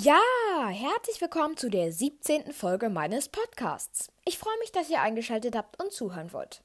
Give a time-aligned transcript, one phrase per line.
[0.00, 0.20] Ja,
[0.68, 2.52] herzlich willkommen zu der 17.
[2.52, 4.12] Folge meines Podcasts.
[4.24, 6.62] Ich freue mich, dass ihr eingeschaltet habt und zuhören wollt.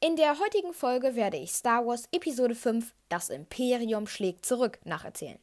[0.00, 5.38] In der heutigen Folge werde ich Star Wars Episode 5 Das Imperium schlägt zurück nacherzählen.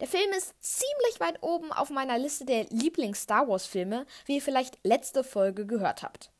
[0.00, 4.76] Der Film ist ziemlich weit oben auf meiner Liste der Lieblings-Star Wars-Filme, wie ihr vielleicht
[4.82, 6.32] letzte Folge gehört habt.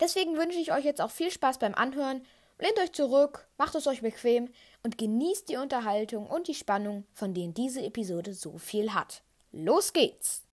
[0.00, 2.26] Deswegen wünsche ich euch jetzt auch viel Spaß beim Anhören.
[2.58, 4.48] Lehnt euch zurück, macht es euch bequem
[4.82, 9.22] und genießt die Unterhaltung und die Spannung, von denen diese Episode so viel hat.
[9.50, 10.46] Los geht's!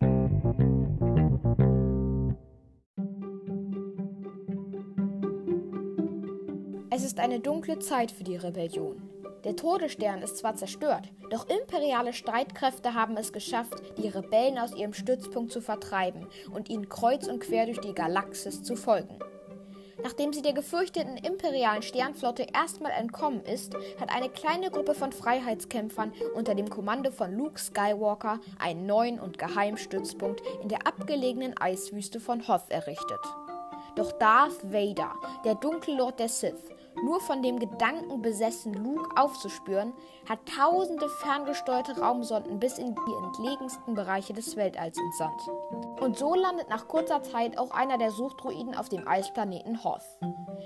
[6.89, 9.01] Es ist eine dunkle Zeit für die Rebellion.
[9.43, 14.93] Der Todesstern ist zwar zerstört, doch imperiale Streitkräfte haben es geschafft, die Rebellen aus ihrem
[14.93, 19.19] Stützpunkt zu vertreiben und ihnen kreuz und quer durch die Galaxis zu folgen.
[20.03, 26.11] Nachdem sie der gefürchteten imperialen Sternflotte erstmal entkommen ist, hat eine kleine Gruppe von Freiheitskämpfern
[26.35, 32.19] unter dem Kommando von Luke Skywalker einen neuen und geheimen Stützpunkt in der abgelegenen Eiswüste
[32.19, 33.21] von Hoth errichtet.
[33.95, 35.13] Doch Darth Vader,
[35.45, 39.93] der Dunkellord der Sith, nur von dem Gedanken besessen, Luke aufzuspüren,
[40.27, 45.41] hat tausende ferngesteuerte Raumsonden bis in die entlegensten Bereiche des Weltalls entsandt.
[45.99, 50.01] Und so landet nach kurzer Zeit auch einer der Suchdruiden auf dem Eisplaneten Hoth.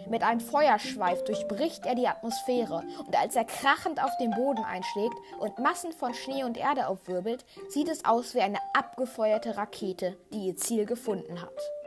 [0.09, 5.15] Mit einem Feuerschweif durchbricht er die Atmosphäre und als er krachend auf den Boden einschlägt
[5.39, 10.47] und Massen von Schnee und Erde aufwirbelt, sieht es aus wie eine abgefeuerte Rakete, die
[10.47, 11.78] ihr Ziel gefunden hat.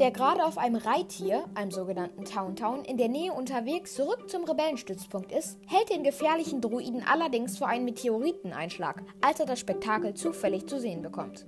[0.00, 5.30] Der gerade auf einem Reittier, einem sogenannten Towntown, in der Nähe unterwegs zurück zum Rebellenstützpunkt
[5.30, 10.80] ist, hält den gefährlichen Druiden allerdings vor einen Meteoriteneinschlag, als er das Spektakel zufällig zu
[10.80, 11.46] sehen bekommt.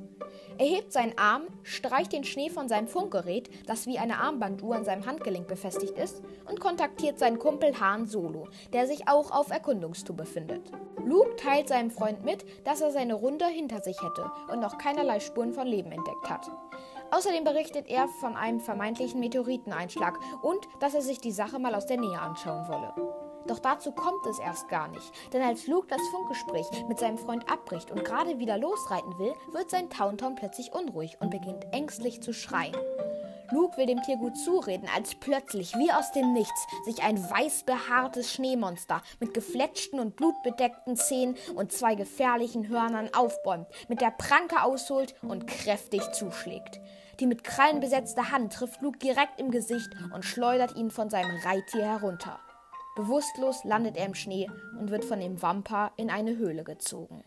[0.59, 4.85] Er hebt seinen Arm, streicht den Schnee von seinem Funkgerät, das wie eine Armbanduhr an
[4.85, 10.17] seinem Handgelenk befestigt ist, und kontaktiert seinen Kumpel Han Solo, der sich auch auf Erkundungstour
[10.17, 10.71] befindet.
[11.05, 15.21] Luke teilt seinem Freund mit, dass er seine Runde hinter sich hätte und noch keinerlei
[15.21, 16.51] Spuren von Leben entdeckt hat.
[17.13, 21.85] Außerdem berichtet er von einem vermeintlichen Meteoriteneinschlag und dass er sich die Sache mal aus
[21.85, 22.95] der Nähe anschauen wolle.
[23.47, 27.51] Doch dazu kommt es erst gar nicht, denn als Luke das Funkgespräch mit seinem Freund
[27.51, 32.33] abbricht und gerade wieder losreiten will, wird sein Tauntaun plötzlich unruhig und beginnt ängstlich zu
[32.33, 32.75] schreien.
[33.51, 37.65] Luke will dem Tier gut zureden, als plötzlich, wie aus dem Nichts, sich ein weiß
[37.65, 44.63] behaartes Schneemonster mit gefletschten und blutbedeckten Zähnen und zwei gefährlichen Hörnern aufbäumt, mit der Pranke
[44.63, 46.81] ausholt und kräftig zuschlägt.
[47.21, 51.37] Die mit Krallen besetzte Hand trifft Luke direkt im Gesicht und schleudert ihn von seinem
[51.45, 52.41] Reittier herunter.
[52.97, 57.25] Bewusstlos landet er im Schnee und wird von dem Wampa in eine Höhle gezogen.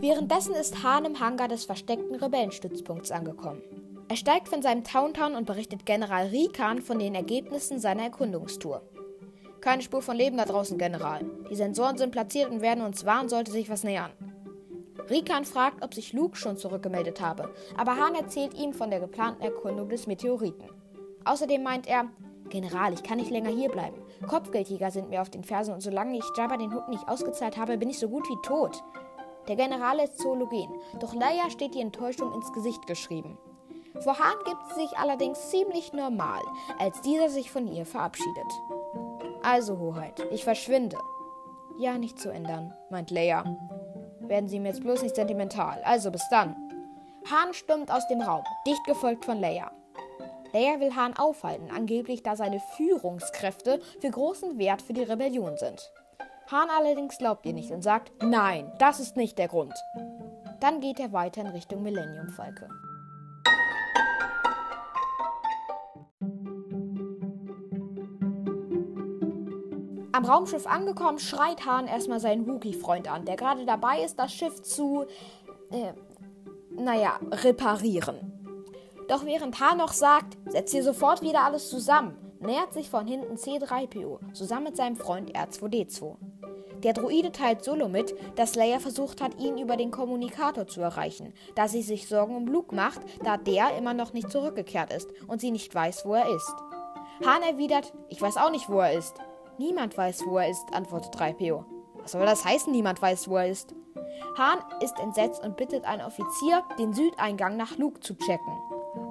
[0.00, 3.62] Währenddessen ist Hahn im Hangar des versteckten Rebellenstützpunkts angekommen.
[4.08, 8.82] Er steigt von seinem Towntown und berichtet General Rikan von den Ergebnissen seiner Erkundungstour.
[9.60, 11.24] Keine Spur von Leben da draußen, General.
[11.50, 14.12] Die Sensoren sind platziert und werden uns warnen, sollte sich was nähern.
[15.10, 19.42] Rikan fragt, ob sich Luke schon zurückgemeldet habe, aber Hahn erzählt ihm von der geplanten
[19.42, 20.68] Erkundung des Meteoriten.
[21.24, 22.08] Außerdem meint er,
[22.50, 24.00] General, ich kann nicht länger hierbleiben.
[24.26, 27.78] Kopfgeldjäger sind mir auf den Fersen und solange ich Jabba den Hut nicht ausgezahlt habe,
[27.78, 28.82] bin ich so gut wie tot.
[29.48, 33.38] Der General ist zoologen, doch Leia steht die Enttäuschung ins Gesicht geschrieben.
[34.00, 36.42] Vor Hahn gibt sie sich allerdings ziemlich normal,
[36.78, 38.46] als dieser sich von ihr verabschiedet.
[39.42, 40.96] Also, Hoheit, ich verschwinde.
[41.78, 43.44] Ja, nicht zu ändern, meint Leia.
[44.20, 45.80] Werden Sie mir jetzt bloß nicht sentimental.
[45.84, 46.56] Also, bis dann.
[47.30, 49.70] Hahn stürmt aus dem Raum, dicht gefolgt von Leia.
[50.52, 55.92] Leia will Hahn aufhalten, angeblich da seine Führungskräfte für großen Wert für die Rebellion sind.
[56.50, 59.74] Hahn allerdings glaubt ihr nicht und sagt, nein, das ist nicht der Grund.
[60.60, 62.68] Dann geht er weiter in Richtung Millennium Falke.
[70.18, 74.62] Am Raumschiff angekommen, schreit Hahn erstmal seinen Wookie-Freund an, der gerade dabei ist, das Schiff
[74.62, 75.04] zu,
[75.70, 75.92] äh,
[76.72, 78.32] naja, reparieren.
[79.06, 83.36] Doch während Hahn noch sagt, setzt hier sofort wieder alles zusammen, nähert sich von hinten
[83.36, 86.16] C3PO zusammen mit seinem Freund R2D2.
[86.82, 91.32] Der Druide teilt Solo mit, dass Leia versucht hat, ihn über den Kommunikator zu erreichen,
[91.54, 95.40] da sie sich Sorgen um Luke macht, da der immer noch nicht zurückgekehrt ist und
[95.40, 96.54] sie nicht weiß, wo er ist.
[97.24, 99.14] Hahn erwidert, ich weiß auch nicht, wo er ist.
[99.58, 101.64] Niemand weiß, wo er ist, antwortet 3PO.
[101.96, 103.74] Was soll das heißen, niemand weiß, wo er ist?
[104.36, 108.52] Hahn ist entsetzt und bittet einen Offizier, den Südeingang nach Luke zu checken.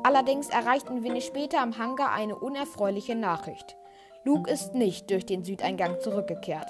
[0.04, 3.76] Allerdings erreicht ein wenig später am Hangar eine unerfreuliche Nachricht.
[4.24, 6.70] Luke ist nicht durch den Südeingang zurückgekehrt.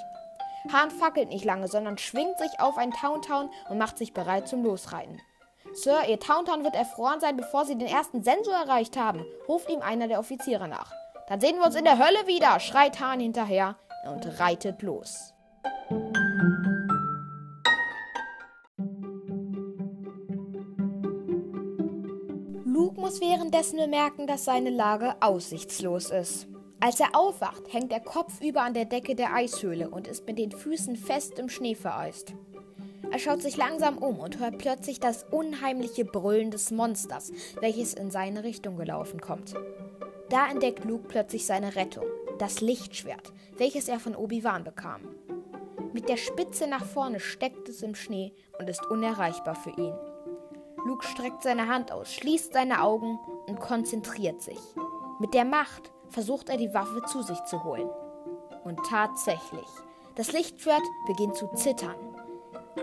[0.73, 4.63] Hahn fackelt nicht lange, sondern schwingt sich auf ein Towntown und macht sich bereit zum
[4.63, 5.21] Losreiten.
[5.73, 9.81] Sir, Ihr Tauntaun wird erfroren sein, bevor Sie den ersten Sensor erreicht haben, ruft ihm
[9.81, 10.91] einer der Offiziere nach.
[11.27, 13.75] Dann sehen wir uns in der Hölle wieder, schreit Hahn hinterher
[14.09, 15.33] und reitet los.
[22.63, 26.47] Luke muss währenddessen bemerken, dass seine Lage aussichtslos ist.
[26.79, 30.51] Als er aufwacht, hängt er kopfüber an der Decke der Eishöhle und ist mit den
[30.51, 32.33] Füßen fest im Schnee vereist.
[33.12, 38.12] Er schaut sich langsam um und hört plötzlich das unheimliche Brüllen des Monsters, welches in
[38.12, 39.56] seine Richtung gelaufen kommt.
[40.29, 42.06] Da entdeckt Luke plötzlich seine Rettung,
[42.38, 45.01] das Lichtschwert, welches er von Obi-Wan bekam.
[45.94, 49.95] Mit der Spitze nach vorne steckt es im Schnee und ist unerreichbar für ihn.
[50.85, 54.59] Luke streckt seine Hand aus, schließt seine Augen und konzentriert sich.
[55.19, 57.89] Mit der Macht versucht er die Waffe zu sich zu holen.
[58.63, 59.68] Und tatsächlich,
[60.15, 61.95] das Lichtschwert beginnt zu zittern.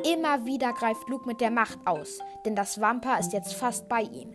[0.02, 4.00] Immer wieder greift Luke mit der Macht aus, denn das Wampa ist jetzt fast bei
[4.00, 4.35] ihm.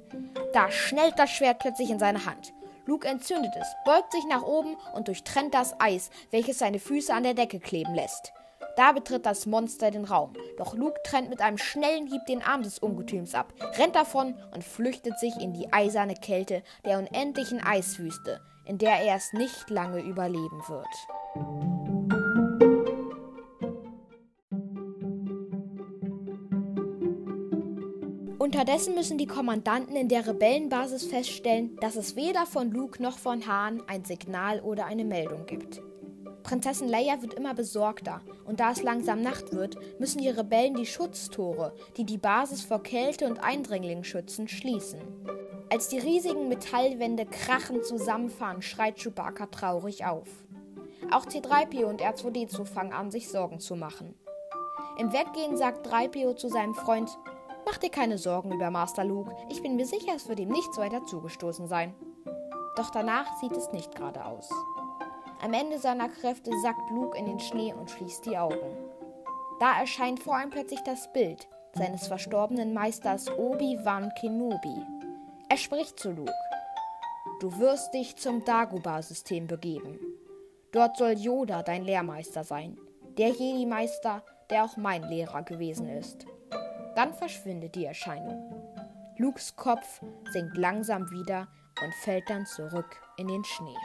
[0.53, 2.53] Da schnellt das Schwert plötzlich in seine Hand.
[2.89, 7.21] Luke entzündet es, beugt sich nach oben und durchtrennt das Eis, welches seine Füße an
[7.21, 8.33] der Decke kleben lässt.
[8.77, 12.63] Da betritt das Monster den Raum, doch Luke trennt mit einem schnellen Hieb den Arm
[12.63, 18.41] des Ungetüms ab, rennt davon und flüchtet sich in die eiserne Kälte der unendlichen Eiswüste,
[18.65, 21.78] in der er es nicht lange überleben wird.
[28.59, 33.47] Unterdessen müssen die Kommandanten in der Rebellenbasis feststellen, dass es weder von Luke noch von
[33.47, 35.81] Hahn ein Signal oder eine Meldung gibt.
[36.43, 40.85] Prinzessin Leia wird immer besorgter und da es langsam Nacht wird, müssen die Rebellen die
[40.85, 44.99] Schutztore, die die Basis vor Kälte und Eindringlingen schützen, schließen.
[45.69, 50.27] Als die riesigen Metallwände krachend zusammenfahren, schreit Chewbacca traurig auf.
[51.11, 54.15] Auch C3PO und R2D2 fangen an, sich Sorgen zu machen.
[54.97, 57.09] Im Weggehen sagt 3PO zu seinem Freund,
[57.69, 59.31] Mach dir keine Sorgen über Master Luke.
[59.47, 61.93] Ich bin mir sicher, es wird ihm nichts weiter zugestoßen sein.
[62.75, 64.49] Doch danach sieht es nicht gerade aus.
[65.39, 68.75] Am Ende seiner Kräfte sackt Luke in den Schnee und schließt die Augen.
[69.59, 74.83] Da erscheint vor ihm plötzlich das Bild seines verstorbenen Meisters Obi-Wan Kenobi.
[75.47, 76.33] Er spricht zu Luke.
[77.39, 79.99] Du wirst dich zum Dagobah-System begeben.
[80.71, 82.79] Dort soll Yoda dein Lehrmeister sein,
[83.19, 86.25] der Jedi-Meister, der auch mein Lehrer gewesen ist.
[86.99, 88.51] Dann verschwindet die Erscheinung.
[89.15, 90.01] Lukes Kopf
[90.33, 91.47] sinkt langsam wieder
[91.81, 93.77] und fällt dann zurück in den Schnee.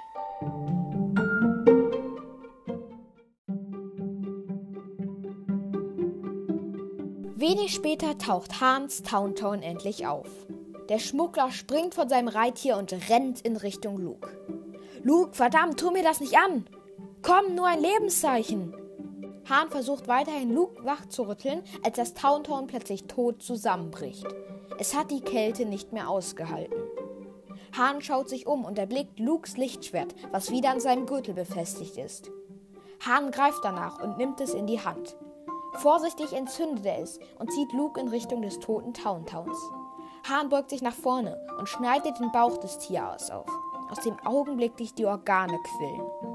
[7.37, 10.27] Wenig später taucht Hans Towntown endlich auf.
[10.89, 14.29] Der Schmuggler springt von seinem Reittier und rennt in Richtung Luke.
[15.05, 16.67] Luke, verdammt, tu mir das nicht an!
[17.23, 18.75] Komm, nur ein Lebenszeichen!
[19.49, 24.27] Hahn versucht weiterhin Luke wach zu rütteln, als das Towntown plötzlich tot zusammenbricht.
[24.79, 26.83] Es hat die Kälte nicht mehr ausgehalten.
[27.77, 32.31] Hahn schaut sich um und erblickt Lukes Lichtschwert, was wieder an seinem Gürtel befestigt ist.
[33.05, 35.17] Hahn greift danach und nimmt es in die Hand.
[35.75, 39.59] Vorsichtig entzündet er es und zieht Luke in Richtung des toten Towntowns.
[40.29, 43.49] Hahn beugt sich nach vorne und schneidet den Bauch des Tieres auf,
[43.91, 46.34] aus dem augenblicklich die Organe quillen.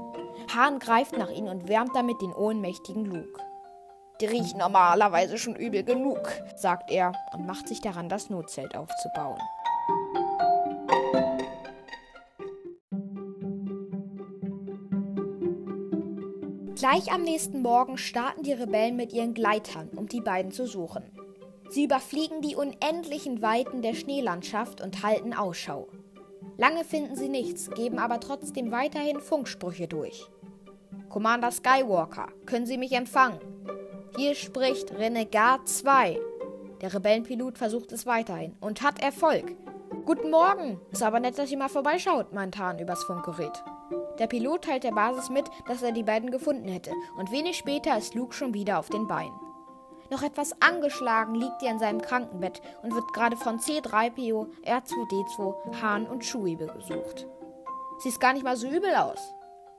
[0.54, 3.40] Hahn greift nach ihnen und wärmt damit den ohnmächtigen Luke.
[4.20, 6.20] Die riechen normalerweise schon übel genug,
[6.56, 9.38] sagt er und macht sich daran, das Notzelt aufzubauen.
[16.74, 21.04] Gleich am nächsten Morgen starten die Rebellen mit ihren Gleitern, um die beiden zu suchen.
[21.68, 25.88] Sie überfliegen die unendlichen Weiten der Schneelandschaft und halten Ausschau.
[26.56, 30.28] Lange finden sie nichts, geben aber trotzdem weiterhin Funksprüche durch.
[31.10, 33.40] Commander Skywalker, können Sie mich empfangen?
[34.16, 36.20] Hier spricht Renegat 2.
[36.80, 39.56] Der Rebellenpilot versucht es weiterhin und hat Erfolg.
[40.06, 40.80] Guten Morgen!
[40.92, 43.60] Ist aber nett, dass ihr mal vorbeischaut, meint Hahn übers Funkgerät.
[44.20, 47.98] Der Pilot teilt der Basis mit, dass er die beiden gefunden hätte, und wenig später
[47.98, 49.34] ist Luke schon wieder auf den Beinen.
[50.10, 56.06] Noch etwas angeschlagen liegt er in seinem Krankenbett und wird gerade von C3PO, R2D2, Hahn
[56.06, 57.26] und Chewie besucht.
[57.98, 59.34] Sieht gar nicht mal so übel aus.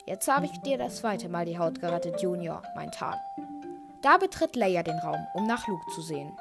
[0.05, 3.19] Jetzt habe ich dir das zweite Mal die Haut gerettet, Junior, meint Hahn.
[4.01, 6.31] Da betritt Leia den Raum, um nach Luke zu sehen.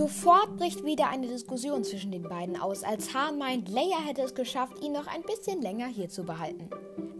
[0.00, 4.34] Sofort bricht wieder eine Diskussion zwischen den beiden aus, als Hahn meint, Leia hätte es
[4.34, 6.70] geschafft, ihn noch ein bisschen länger hier zu behalten.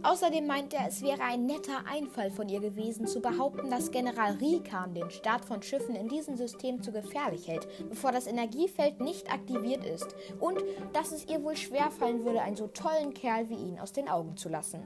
[0.01, 4.33] Außerdem meint er, es wäre ein netter Einfall von ihr gewesen, zu behaupten, dass General
[4.33, 9.31] Rikan den Start von Schiffen in diesem System zu gefährlich hält, bevor das Energiefeld nicht
[9.31, 10.57] aktiviert ist, und
[10.91, 14.37] dass es ihr wohl schwerfallen würde, einen so tollen Kerl wie ihn aus den Augen
[14.37, 14.81] zu lassen.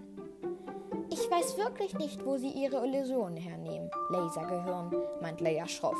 [1.10, 5.96] Ich weiß wirklich nicht, wo sie ihre Illusionen hernehmen, Lasergehirn, meint Leia schroff.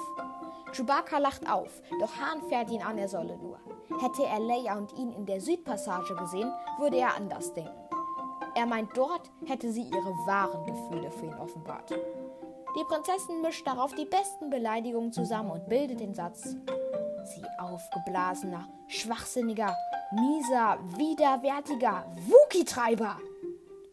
[0.76, 3.60] Chewbacca lacht auf, doch Hahn fährt ihn an, er solle nur.
[4.02, 7.72] Hätte er Leia und ihn in der Südpassage gesehen, würde er anders denken.
[8.56, 11.92] Er meint, dort hätte sie ihre wahren Gefühle für ihn offenbart.
[11.92, 19.74] Die Prinzessin mischt darauf die besten Beleidigungen zusammen und bildet den Satz: Sie aufgeblasener, schwachsinniger,
[20.12, 23.18] mieser, widerwärtiger Wookie-Treiber!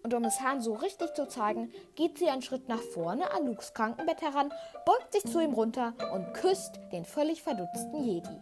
[0.03, 3.47] Und um es Han so richtig zu zeigen, geht sie einen Schritt nach vorne an
[3.47, 4.53] Lukes Krankenbett heran,
[4.85, 8.41] beugt sich zu ihm runter und küsst den völlig verdutzten Jedi.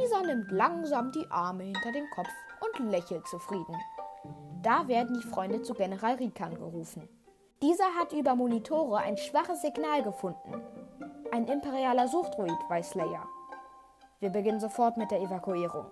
[0.00, 2.28] Dieser nimmt langsam die Arme hinter den Kopf
[2.60, 3.76] und lächelt zufrieden.
[4.62, 7.08] Da werden die Freunde zu General Rikan gerufen.
[7.62, 10.62] Dieser hat über Monitore ein schwaches Signal gefunden.
[11.30, 13.26] Ein imperialer Suchdruid, weiß Leia.
[14.20, 15.86] Wir beginnen sofort mit der Evakuierung.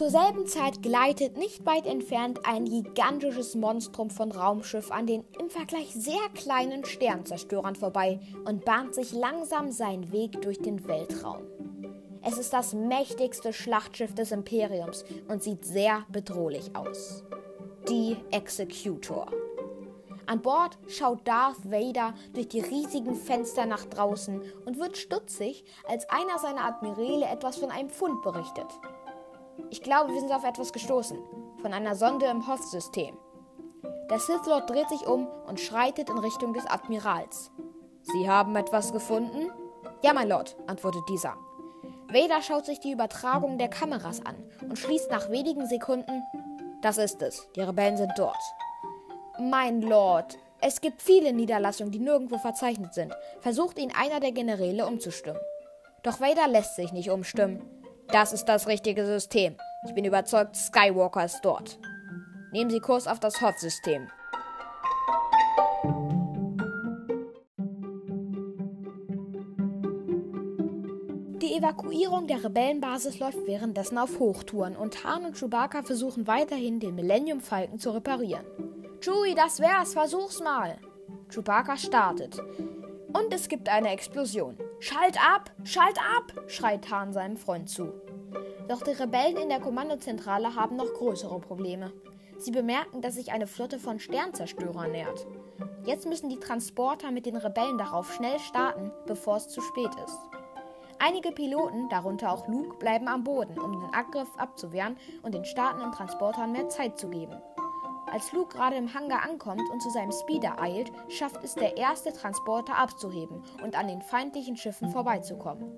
[0.00, 5.50] Zur selben Zeit gleitet nicht weit entfernt ein gigantisches Monstrum von Raumschiff an den im
[5.50, 11.42] Vergleich sehr kleinen Sternzerstörern vorbei und bahnt sich langsam seinen Weg durch den Weltraum.
[12.22, 17.22] Es ist das mächtigste Schlachtschiff des Imperiums und sieht sehr bedrohlich aus.
[17.90, 19.26] Die Executor.
[20.24, 26.08] An Bord schaut Darth Vader durch die riesigen Fenster nach draußen und wird stutzig, als
[26.08, 28.68] einer seiner Admiräle etwas von einem Fund berichtet.
[29.70, 31.18] Ich glaube, wir sind auf etwas gestoßen.
[31.60, 33.16] Von einer Sonde im Hoth-System.
[34.08, 37.50] Der Sith Lord dreht sich um und schreitet in Richtung des Admirals.
[38.02, 39.52] Sie haben etwas gefunden?
[40.02, 41.36] Ja, mein Lord, antwortet dieser.
[42.08, 46.22] Vader schaut sich die Übertragung der Kameras an und schließt nach wenigen Sekunden:
[46.82, 47.48] Das ist es.
[47.54, 48.40] Die Rebellen sind dort.
[49.38, 53.14] Mein Lord, es gibt viele Niederlassungen, die nirgendwo verzeichnet sind.
[53.40, 55.40] Versucht ihn einer der Generäle umzustimmen.
[56.02, 57.62] Doch Vader lässt sich nicht umstimmen.
[58.12, 59.56] Das ist das richtige System.
[59.86, 61.78] Ich bin überzeugt, Skywalker ist dort.
[62.52, 64.08] Nehmen Sie Kurs auf das Hoth-System.
[71.40, 76.96] Die Evakuierung der Rebellenbasis läuft währenddessen auf Hochtouren und Han und Chewbacca versuchen weiterhin, den
[76.96, 78.44] Millennium Falken zu reparieren.
[79.00, 80.78] Chewie, das wär's, versuch's mal!
[81.32, 82.42] Chewbacca startet.
[83.12, 84.58] Und es gibt eine Explosion.
[84.82, 85.50] Schalt ab!
[85.62, 86.32] Schalt ab!
[86.46, 87.92] schreit Han seinem Freund zu.
[88.66, 91.92] Doch die Rebellen in der Kommandozentrale haben noch größere Probleme.
[92.38, 95.26] Sie bemerken, dass sich eine Flotte von Sternzerstörern nähert.
[95.84, 100.18] Jetzt müssen die Transporter mit den Rebellen darauf schnell starten, bevor es zu spät ist.
[100.98, 105.92] Einige Piloten, darunter auch Luke, bleiben am Boden, um den Angriff abzuwehren und den startenden
[105.92, 107.36] Transportern mehr Zeit zu geben.
[108.12, 112.12] Als Luke gerade im Hangar ankommt und zu seinem Speeder eilt, schafft es der erste
[112.12, 115.72] Transporter abzuheben und an den feindlichen Schiffen vorbeizukommen.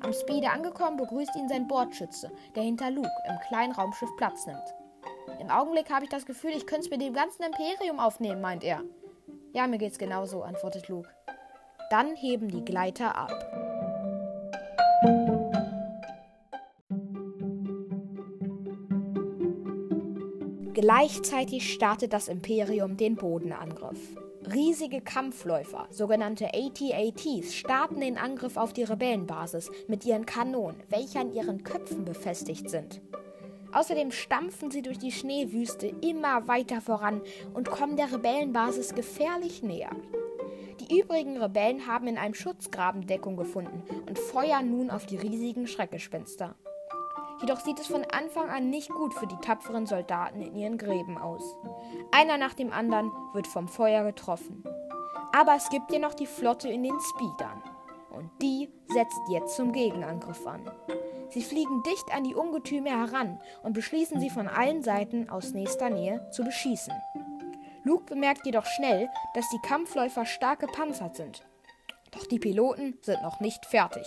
[0.00, 4.74] Am Speeder angekommen, begrüßt ihn sein Bordschütze, der hinter Luke im kleinen Raumschiff Platz nimmt.
[5.40, 8.62] Im Augenblick habe ich das Gefühl, ich könnte es mit dem ganzen Imperium aufnehmen, meint
[8.62, 8.82] er.
[9.52, 11.08] Ja, mir geht's genauso, antwortet Luke.
[11.88, 13.32] Dann heben die Gleiter ab.
[20.80, 23.98] Gleichzeitig startet das Imperium den Bodenangriff.
[24.50, 31.34] Riesige Kampfläufer, sogenannte AT-ATs, starten den Angriff auf die Rebellenbasis mit ihren Kanonen, welche an
[31.34, 33.02] ihren Köpfen befestigt sind.
[33.72, 37.20] Außerdem stampfen sie durch die Schneewüste immer weiter voran
[37.52, 39.94] und kommen der Rebellenbasis gefährlich näher.
[40.80, 45.66] Die übrigen Rebellen haben in einem Schutzgraben Deckung gefunden und feuern nun auf die riesigen
[45.66, 46.54] Schreckgespenster.
[47.40, 51.16] Jedoch sieht es von Anfang an nicht gut für die tapferen Soldaten in ihren Gräben
[51.16, 51.56] aus.
[52.10, 54.62] Einer nach dem anderen wird vom Feuer getroffen.
[55.32, 57.62] Aber es gibt ja noch die Flotte in den Speedern.
[58.10, 60.70] Und die setzt jetzt zum Gegenangriff an.
[61.30, 65.88] Sie fliegen dicht an die Ungetüme heran und beschließen sie von allen Seiten aus nächster
[65.88, 66.92] Nähe zu beschießen.
[67.84, 71.46] Luke bemerkt jedoch schnell, dass die Kampfläufer stark gepanzert sind.
[72.10, 74.06] Doch die Piloten sind noch nicht fertig.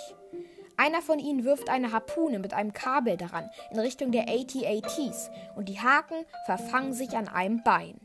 [0.83, 5.69] Einer von ihnen wirft eine Harpune mit einem Kabel daran in Richtung der AT-ATs und
[5.69, 8.01] die Haken verfangen sich an einem Bein.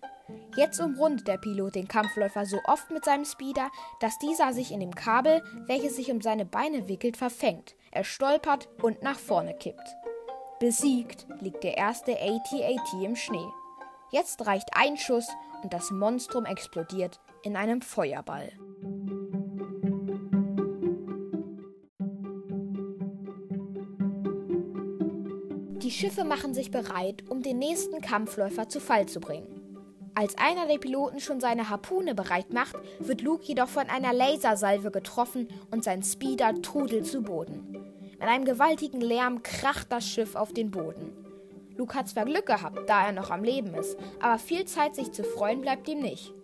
[0.55, 3.69] Jetzt umrundet der Pilot den Kampfläufer so oft mit seinem Speeder,
[3.99, 7.75] dass dieser sich in dem Kabel, welches sich um seine Beine wickelt, verfängt.
[7.91, 9.97] Er stolpert und nach vorne kippt.
[10.61, 13.49] Besiegt liegt der erste AT-AT im Schnee.
[14.13, 15.27] Jetzt reicht ein Schuss
[15.65, 18.53] und das Monstrum explodiert in einem Feuerball.
[25.89, 29.47] Die Schiffe machen sich bereit, um den nächsten Kampfläufer zu Fall zu bringen.
[30.15, 34.91] Als einer der Piloten schon seine Harpune bereit macht, wird Luke jedoch von einer Lasersalve
[34.91, 37.75] getroffen und sein Speeder trudelt zu Boden.
[38.21, 41.11] Mit einem gewaltigen Lärm kracht das Schiff auf den Boden.
[41.79, 45.13] Luke hat zwar Glück gehabt, da er noch am Leben ist, aber viel Zeit, sich
[45.13, 46.35] zu freuen, bleibt ihm nicht.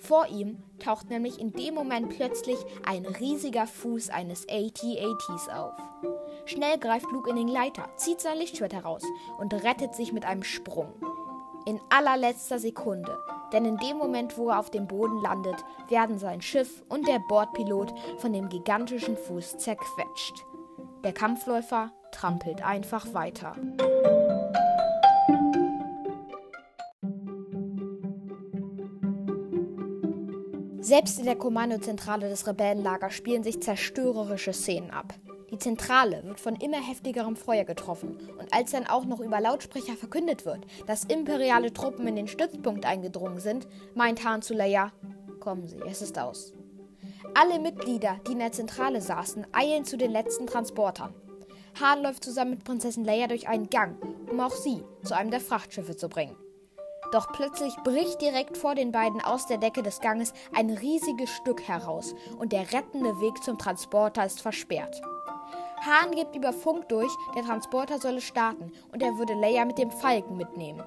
[0.00, 5.72] Vor ihm taucht nämlich in dem Moment plötzlich ein riesiger Fuß eines AT-ATs auf.
[6.44, 9.02] Schnell greift Luke in den Gleiter, zieht sein Lichtschwert heraus
[9.38, 10.92] und rettet sich mit einem Sprung.
[11.66, 13.16] In allerletzter Sekunde,
[13.52, 17.20] denn in dem Moment, wo er auf dem Boden landet, werden sein Schiff und der
[17.28, 20.44] Bordpilot von dem gigantischen Fuß zerquetscht.
[21.04, 23.54] Der Kampfläufer trampelt einfach weiter.
[30.80, 35.14] Selbst in der Kommandozentrale des Rebellenlagers spielen sich zerstörerische Szenen ab.
[35.52, 39.98] Die Zentrale wird von immer heftigerem Feuer getroffen und als dann auch noch über Lautsprecher
[39.98, 44.92] verkündet wird, dass imperiale Truppen in den Stützpunkt eingedrungen sind, meint Han zu Leia,
[45.40, 46.54] kommen Sie, es ist aus.
[47.34, 51.12] Alle Mitglieder, die in der Zentrale saßen, eilen zu den letzten Transportern.
[51.78, 53.96] Han läuft zusammen mit Prinzessin Leia durch einen Gang,
[54.30, 56.36] um auch sie zu einem der Frachtschiffe zu bringen.
[57.12, 61.60] Doch plötzlich bricht direkt vor den beiden aus der Decke des Ganges ein riesiges Stück
[61.68, 65.02] heraus und der rettende Weg zum Transporter ist versperrt.
[65.84, 69.90] Hahn gibt über Funk durch, der Transporter solle starten und er würde Leia mit dem
[69.90, 70.82] Falken mitnehmen.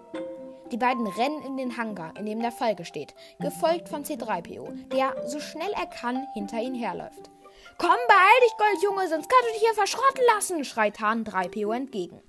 [0.71, 5.27] Die beiden rennen in den Hangar, in dem der Falke steht, gefolgt von C3PO, der
[5.27, 7.29] so schnell er kann hinter ihnen herläuft.
[7.77, 12.21] Komm, beeil dich, Goldjunge, sonst kannst du dich hier verschrotten lassen, schreit Hahn 3PO entgegen.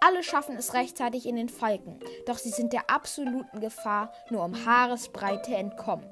[0.00, 4.64] Alle schaffen es rechtzeitig in den Falken, doch sie sind der absoluten Gefahr nur um
[4.64, 6.06] Haaresbreite entkommen.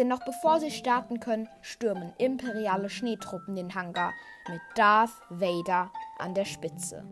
[0.00, 4.14] Denn noch bevor sie starten können, stürmen imperiale Schneetruppen den Hangar
[4.48, 7.04] mit Darth Vader an der Spitze.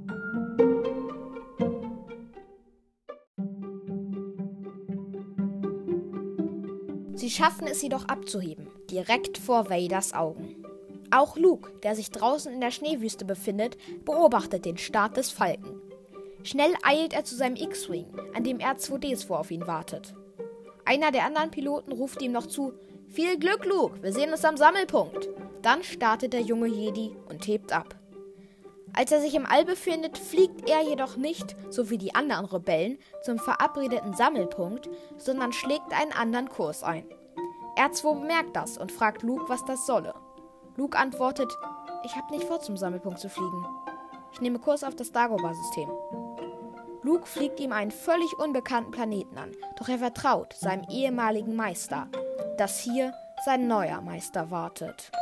[7.12, 10.64] Sie schaffen es jedoch abzuheben, direkt vor Vaders Augen.
[11.11, 13.76] Auch Luke, der sich draußen in der Schneewüste befindet,
[14.07, 15.78] beobachtet den Start des Falken.
[16.43, 20.15] Schnell eilt er zu seinem X-Wing, an dem R2D2 auf ihn wartet.
[20.89, 22.73] Einer der anderen Piloten ruft ihm noch zu:
[23.11, 25.29] Viel Glück, Luke, wir sehen uns am Sammelpunkt.
[25.61, 27.95] Dann startet der junge Jedi und hebt ab.
[28.95, 32.99] Als er sich im All befindet, fliegt er jedoch nicht, so wie die anderen Rebellen,
[33.23, 37.05] zum verabredeten Sammelpunkt, sondern schlägt einen anderen Kurs ein.
[37.77, 40.15] R2 bemerkt das und fragt Luke, was das solle.
[40.77, 41.55] Luke antwortet:
[42.03, 43.67] Ich habe nicht vor, zum Sammelpunkt zu fliegen.
[44.33, 45.91] Ich nehme Kurs auf das Dagobah-System.
[47.02, 52.08] Luke fliegt ihm einen völlig unbekannten Planeten an, doch er vertraut seinem ehemaligen Meister,
[52.56, 53.13] dass hier
[53.45, 55.13] sein neuer Meister wartet.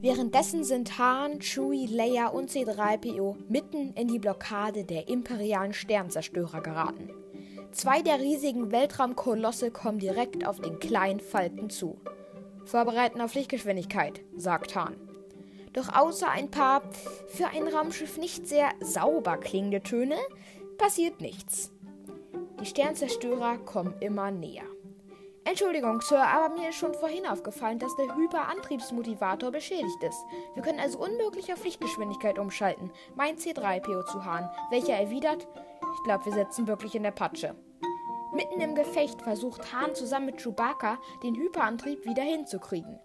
[0.00, 7.10] Währenddessen sind Han, Chewie, Leia und C3PO mitten in die Blockade der imperialen Sternzerstörer geraten.
[7.72, 12.00] Zwei der riesigen Weltraumkolosse kommen direkt auf den kleinen Falken zu.
[12.66, 14.96] Vorbereiten auf Lichtgeschwindigkeit, sagt Hahn.
[15.72, 16.82] Doch außer ein paar
[17.28, 20.16] für ein Raumschiff nicht sehr sauber klingende Töne
[20.78, 21.70] passiert nichts.
[22.60, 24.64] Die Sternzerstörer kommen immer näher.
[25.44, 30.18] Entschuldigung, Sir, aber mir ist schon vorhin aufgefallen, dass der Hyperantriebsmotivator beschädigt ist.
[30.54, 35.46] Wir können also unmöglich auf Lichtgeschwindigkeit umschalten, meint C3PO zu Hahn, welcher erwidert,
[35.94, 37.54] ich glaube, wir sitzen wirklich in der Patsche.
[38.36, 42.98] Mitten im Gefecht versucht Hahn zusammen mit Chewbacca den Hyperantrieb wieder hinzukriegen.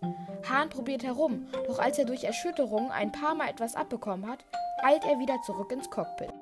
[0.50, 4.44] Hahn probiert herum, doch als er durch Erschütterung ein paar Mal etwas abbekommen hat,
[4.84, 6.34] eilt er wieder zurück ins Cockpit.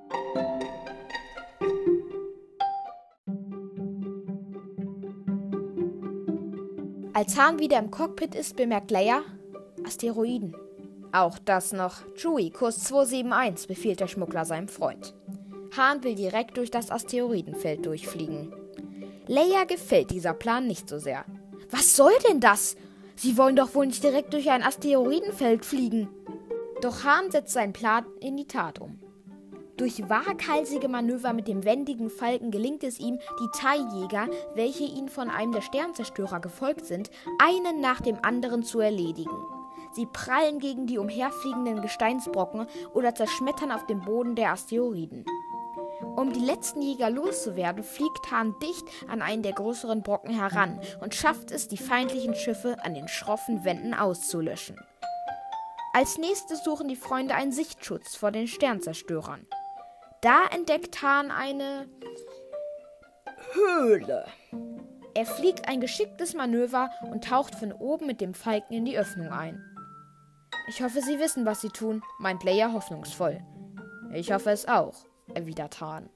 [7.14, 9.22] Als Hahn wieder im Cockpit ist, bemerkt Leia
[9.86, 10.56] Asteroiden.
[11.12, 12.02] Auch das noch.
[12.16, 15.14] Chewie, Kurs 271, befiehlt der Schmuggler seinem Freund.
[15.78, 18.52] Hahn will direkt durch das Asteroidenfeld durchfliegen.
[19.32, 21.24] Leia gefällt dieser Plan nicht so sehr.
[21.70, 22.76] Was soll denn das?
[23.16, 26.10] Sie wollen doch wohl nicht direkt durch ein Asteroidenfeld fliegen.
[26.82, 28.98] Doch Hahn setzt seinen Plan in die Tat um.
[29.78, 35.30] Durch waghalsige Manöver mit dem wendigen Falken gelingt es ihm, die TIE-Jäger, welche ihnen von
[35.30, 39.38] einem der Sternzerstörer gefolgt sind, einen nach dem anderen zu erledigen.
[39.92, 42.66] Sie prallen gegen die umherfliegenden Gesteinsbrocken
[42.96, 45.24] oder zerschmettern auf dem Boden der Asteroiden.
[46.20, 51.16] Um die letzten Jäger loszuwerden, fliegt Hahn dicht an einen der größeren Brocken heran und
[51.16, 54.76] schafft es, die feindlichen Schiffe an den schroffen Wänden auszulöschen.
[55.94, 59.48] Als nächstes suchen die Freunde einen Sichtschutz vor den Sternzerstörern.
[60.20, 61.88] Da entdeckt Hahn eine
[63.54, 64.26] Höhle.
[65.14, 69.30] Er fliegt ein geschicktes Manöver und taucht von oben mit dem Falken in die Öffnung
[69.30, 69.64] ein.
[70.68, 73.40] Ich hoffe, Sie wissen, was Sie tun, meint Leia hoffnungsvoll.
[74.12, 76.10] Ich hoffe es auch erwidert Hahn.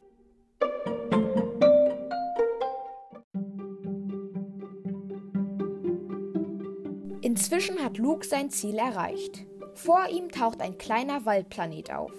[7.22, 9.46] Inzwischen hat Luke sein Ziel erreicht.
[9.76, 12.12] Vor ihm taucht ein kleiner Waldplanet auf.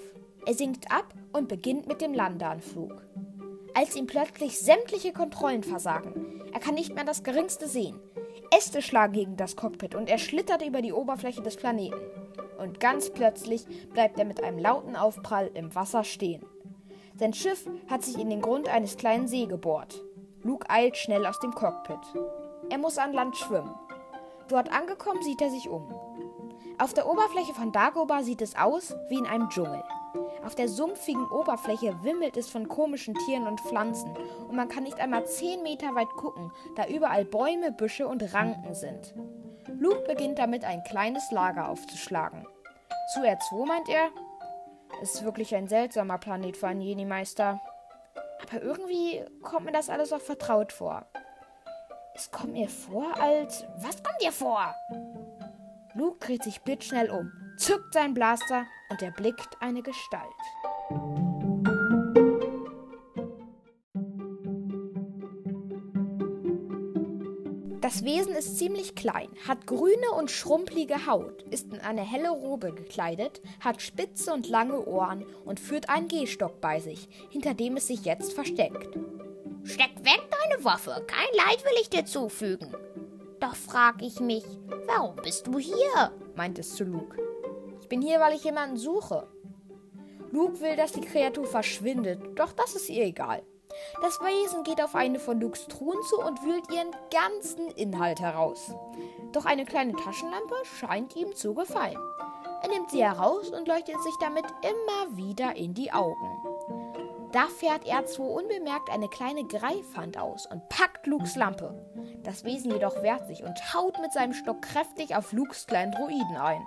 [0.46, 3.02] Er sinkt ab und beginnt mit dem Landeanflug.
[3.74, 8.00] Als ihm plötzlich sämtliche Kontrollen versagen, er kann nicht mehr das geringste sehen.
[8.56, 12.00] Äste schlagen gegen das Cockpit und er schlittert über die Oberfläche des Planeten.
[12.58, 16.44] Und ganz plötzlich bleibt er mit einem lauten Aufprall im Wasser stehen.
[17.16, 20.02] Sein Schiff hat sich in den Grund eines kleinen See gebohrt.
[20.42, 22.00] Luke eilt schnell aus dem Cockpit.
[22.70, 23.74] Er muss an Land schwimmen.
[24.48, 25.94] Dort angekommen sieht er sich um.
[26.78, 29.82] Auf der Oberfläche von Dagobah sieht es aus wie in einem Dschungel.
[30.44, 34.12] Auf der sumpfigen Oberfläche wimmelt es von komischen Tieren und Pflanzen
[34.48, 38.74] und man kann nicht einmal 10 Meter weit gucken, da überall Bäume, Büsche und Ranken
[38.74, 39.14] sind.
[39.78, 42.44] Luke beginnt damit, ein kleines Lager aufzuschlagen.
[43.14, 44.10] Zu R2 meint er,
[45.02, 47.60] ist wirklich ein seltsamer Planet für einen Jedi-Meister.
[48.42, 51.06] Aber irgendwie kommt mir das alles auch vertraut vor.
[52.14, 53.64] Es kommt mir vor, als.
[53.78, 54.74] Was kommt dir vor?
[55.94, 61.23] Luke dreht sich blitzschnell um, zückt seinen Blaster und erblickt eine Gestalt.
[67.84, 72.72] Das Wesen ist ziemlich klein, hat grüne und schrumpelige Haut, ist in eine helle Robe
[72.72, 77.88] gekleidet, hat spitze und lange Ohren und führt einen Gehstock bei sich, hinter dem es
[77.88, 78.98] sich jetzt versteckt.
[79.64, 82.74] Steck weg deine Waffe, kein Leid will ich dir zufügen.
[83.38, 84.46] Doch frag ich mich,
[84.86, 86.10] warum bist du hier?
[86.36, 87.18] meint es zu Luke.
[87.82, 89.28] Ich bin hier, weil ich jemanden suche.
[90.30, 93.42] Luke will, dass die Kreatur verschwindet, doch das ist ihr egal.
[94.04, 98.74] Das Wesen geht auf eine von Lukes Truhen zu und wühlt ihren ganzen Inhalt heraus.
[99.32, 101.96] Doch eine kleine Taschenlampe scheint ihm zu gefallen.
[102.62, 106.36] Er nimmt sie heraus und leuchtet sich damit immer wieder in die Augen.
[107.32, 111.72] Da fährt er zwar unbemerkt eine kleine Greifhand aus und packt Lukes Lampe.
[112.24, 116.36] Das Wesen jedoch wehrt sich und haut mit seinem Stock kräftig auf Lukes kleinen Druiden
[116.36, 116.62] ein.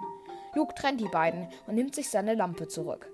[0.56, 3.12] Luke trennt die beiden und nimmt sich seine Lampe zurück.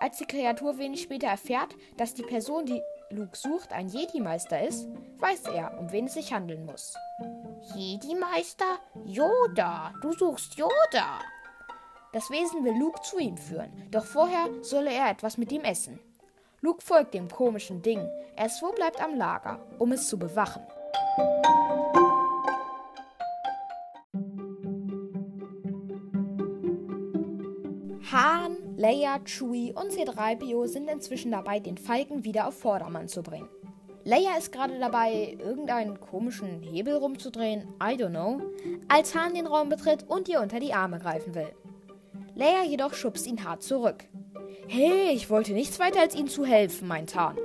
[0.00, 2.82] Als die Kreatur wenig später erfährt, dass die Person, die
[3.14, 6.96] Luke sucht, ein Jedi-Meister ist, weiß er, um wen es sich handeln muss.
[7.74, 8.80] Jedi-Meister?
[9.04, 11.20] Yoda, du suchst Yoda.
[12.12, 16.00] Das Wesen will Luke zu ihm führen, doch vorher solle er etwas mit ihm essen.
[16.60, 18.08] Luke folgt dem komischen Ding.
[18.36, 20.62] Erst bleibt am Lager, um es zu bewachen.
[28.84, 33.48] Leia, Chewie und C3PO sind inzwischen dabei, den Falken wieder auf Vordermann zu bringen.
[34.04, 38.42] Leia ist gerade dabei, irgendeinen komischen Hebel rumzudrehen, I don't know,
[38.88, 41.48] als Han den Raum betritt und ihr unter die Arme greifen will.
[42.34, 44.04] Leia jedoch schubst ihn hart zurück.
[44.68, 47.38] Hey, ich wollte nichts weiter als Ihnen zu helfen, meint Han.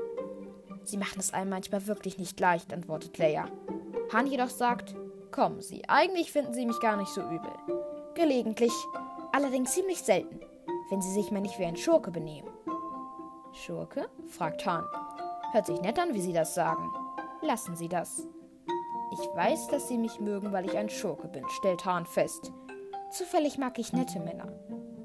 [0.83, 3.47] Sie machen es einem manchmal wirklich nicht leicht, antwortet Leia.
[4.11, 4.93] Han jedoch sagt,
[5.31, 7.53] kommen Sie, eigentlich finden Sie mich gar nicht so übel.
[8.13, 8.73] Gelegentlich,
[9.31, 10.41] allerdings ziemlich selten,
[10.89, 12.49] wenn Sie sich mal nicht wie ein Schurke benehmen.
[13.53, 14.09] Schurke?
[14.27, 14.83] fragt Han.
[15.51, 16.91] Hört sich nett an, wie Sie das sagen.
[17.41, 18.27] Lassen Sie das.
[19.11, 22.51] Ich weiß, dass Sie mich mögen, weil ich ein Schurke bin, stellt Han fest.
[23.11, 24.47] Zufällig mag ich nette Männer.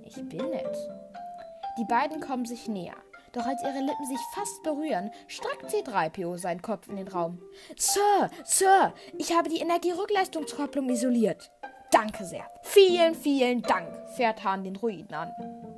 [0.03, 0.77] Ich bin nett.
[1.79, 2.97] Die beiden kommen sich näher.
[3.33, 7.43] Doch als ihre Lippen sich fast berühren, streckt C3PO seinen Kopf in den Raum.
[7.77, 11.51] Sir, Sir, ich habe die Energierückleistungskopplung isoliert.
[11.91, 12.47] Danke sehr.
[12.63, 15.33] Vielen, vielen Dank, fährt Hahn den Ruiden an.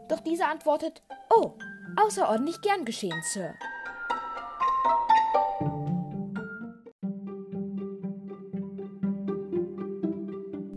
[0.09, 1.03] Doch dieser antwortet,
[1.35, 1.53] oh,
[1.97, 3.55] außerordentlich gern geschehen, Sir.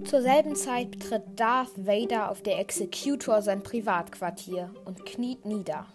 [0.04, 5.86] Zur selben Zeit betritt Darth Vader auf der Executor sein Privatquartier und kniet nieder.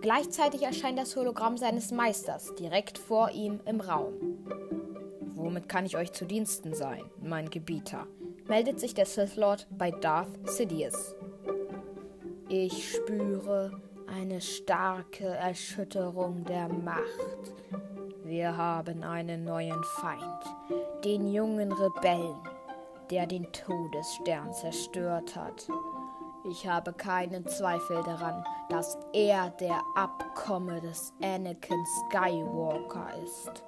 [0.00, 4.14] Gleichzeitig erscheint das Hologramm seines Meisters direkt vor ihm im Raum.
[5.34, 8.08] Womit kann ich euch zu Diensten sein, mein Gebieter?
[8.48, 11.14] meldet sich der Sith Lord bei Darth Sidious.
[12.56, 13.72] Ich spüre
[14.06, 17.52] eine starke Erschütterung der Macht.
[18.22, 22.38] Wir haben einen neuen Feind, den jungen Rebellen
[23.10, 25.66] der den Todesstern zerstört hat.
[26.48, 33.64] Ich habe keinen Zweifel daran, dass er der Abkomme des Anakin Skywalker ist.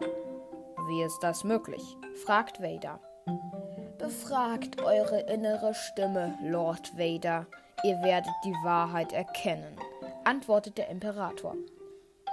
[0.87, 1.83] Wie ist das möglich?
[2.25, 3.01] fragt Vader.
[3.99, 7.47] Befragt eure innere Stimme, Lord Vader.
[7.83, 9.77] Ihr werdet die Wahrheit erkennen,
[10.25, 11.55] antwortet der Imperator.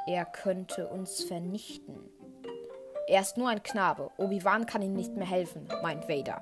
[0.08, 2.10] Er könnte uns vernichten.
[3.08, 4.10] Er ist nur ein Knabe.
[4.18, 6.42] Obi-Wan kann ihm nicht mehr helfen, meint Vader.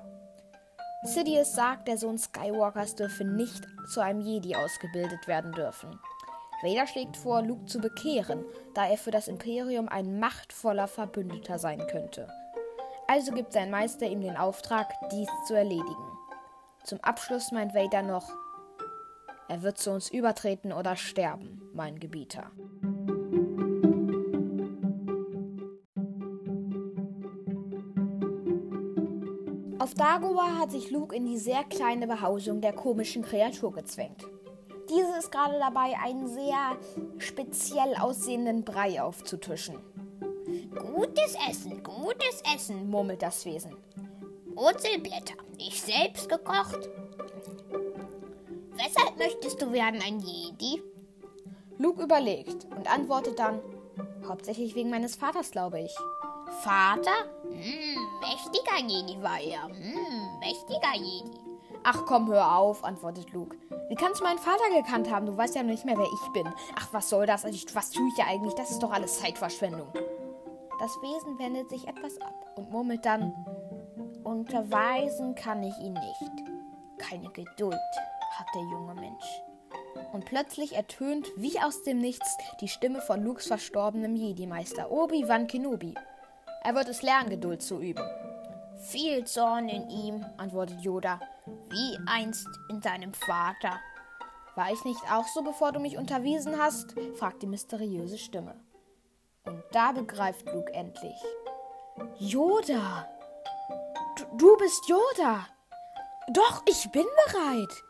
[1.04, 5.98] Sidious sagt, der Sohn Skywalkers dürfe nicht zu einem Jedi ausgebildet werden dürfen.
[6.62, 11.84] Vader schlägt vor, Luke zu bekehren, da er für das Imperium ein machtvoller Verbündeter sein
[11.88, 12.28] könnte.
[13.08, 16.18] Also gibt sein Meister ihm den Auftrag, dies zu erledigen.
[16.84, 18.32] Zum Abschluss meint Vader noch,
[19.52, 22.50] er wird zu uns übertreten oder sterben, mein Gebieter.
[29.78, 34.24] Auf Dagobah hat sich Luke in die sehr kleine Behausung der komischen Kreatur gezwängt.
[34.88, 36.78] Diese ist gerade dabei, einen sehr
[37.18, 39.76] speziell aussehenden Brei aufzutischen.
[40.74, 43.76] Gutes Essen, gutes Essen, murmelt das Wesen.
[44.54, 46.88] Wurzelblätter, ich selbst gekocht.
[48.74, 50.82] Weshalb möchtest du werden ein Jedi?
[51.78, 53.60] Luke überlegt und antwortet dann,
[54.26, 55.94] hauptsächlich wegen meines Vaters, glaube ich.
[56.62, 57.10] Vater?
[57.44, 59.64] Hm, mächtiger Jedi war er.
[59.64, 61.38] Hm, mächtiger Jedi.
[61.84, 63.56] Ach komm, hör auf, antwortet Luke.
[63.88, 65.26] Wie kannst du meinen Vater gekannt haben?
[65.26, 66.46] Du weißt ja nicht mehr, wer ich bin.
[66.78, 67.44] Ach, was soll das?
[67.74, 68.54] Was tue ich ja eigentlich?
[68.54, 69.88] Das ist doch alles Zeitverschwendung.
[70.78, 73.32] Das Wesen wendet sich etwas ab und murmelt dann:
[74.22, 76.48] Unterweisen kann ich ihn nicht.
[76.98, 77.76] Keine Geduld
[78.38, 79.42] hat der junge Mensch.
[80.12, 85.94] Und plötzlich ertönt wie aus dem Nichts die Stimme von Lukes verstorbenem Jedi-Meister Obi-Wan Kenobi.
[86.62, 88.04] Er wird es lernen, Geduld zu üben.
[88.78, 91.20] Viel Zorn in ihm, antwortet Yoda,
[91.70, 93.80] wie einst in seinem Vater.
[94.54, 96.94] War ich nicht auch so, bevor du mich unterwiesen hast?
[97.14, 98.60] fragt die mysteriöse Stimme.
[99.44, 101.16] Und da begreift Luke endlich.
[102.18, 103.08] Yoda!
[104.16, 105.46] Du, du bist Yoda!
[106.32, 107.82] Doch, ich bin bereit!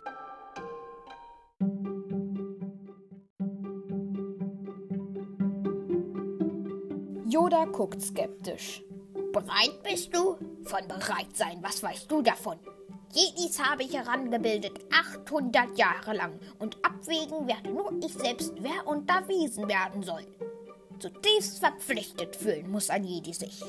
[7.33, 8.83] Yoda guckt skeptisch.
[9.33, 10.37] Bereit bist du?
[10.64, 12.59] Von bereit sein, was weißt du davon?
[13.11, 19.66] Jedis habe ich herangebildet, 800 Jahre lang, und abwägen werde nur ich selbst, wer unterwiesen
[19.66, 20.27] werden soll.
[20.99, 23.62] Zutiefst verpflichtet fühlen muss ein Jedi sich.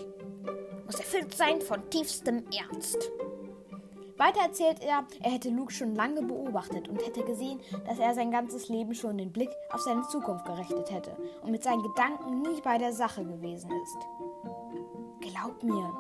[0.85, 3.09] Muss erfüllt sein von tiefstem Ernst.
[4.17, 8.31] Weiter erzählt er, er hätte Luke schon lange beobachtet und hätte gesehen, dass er sein
[8.31, 12.61] ganzes Leben schon den Blick auf seine Zukunft gerichtet hätte und mit seinen Gedanken nie
[12.61, 13.97] bei der Sache gewesen ist.
[15.21, 15.91] Glaub mir,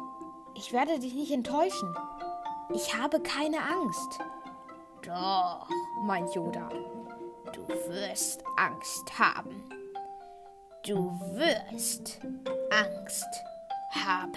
[0.55, 1.95] ich werde dich nicht enttäuschen.
[2.73, 4.19] Ich habe keine Angst.
[5.01, 5.67] Doch,
[6.03, 6.69] meint Yoda,
[7.51, 9.69] du wirst Angst haben.
[10.85, 12.19] Du wirst
[12.71, 13.27] Angst
[14.05, 14.33] haben.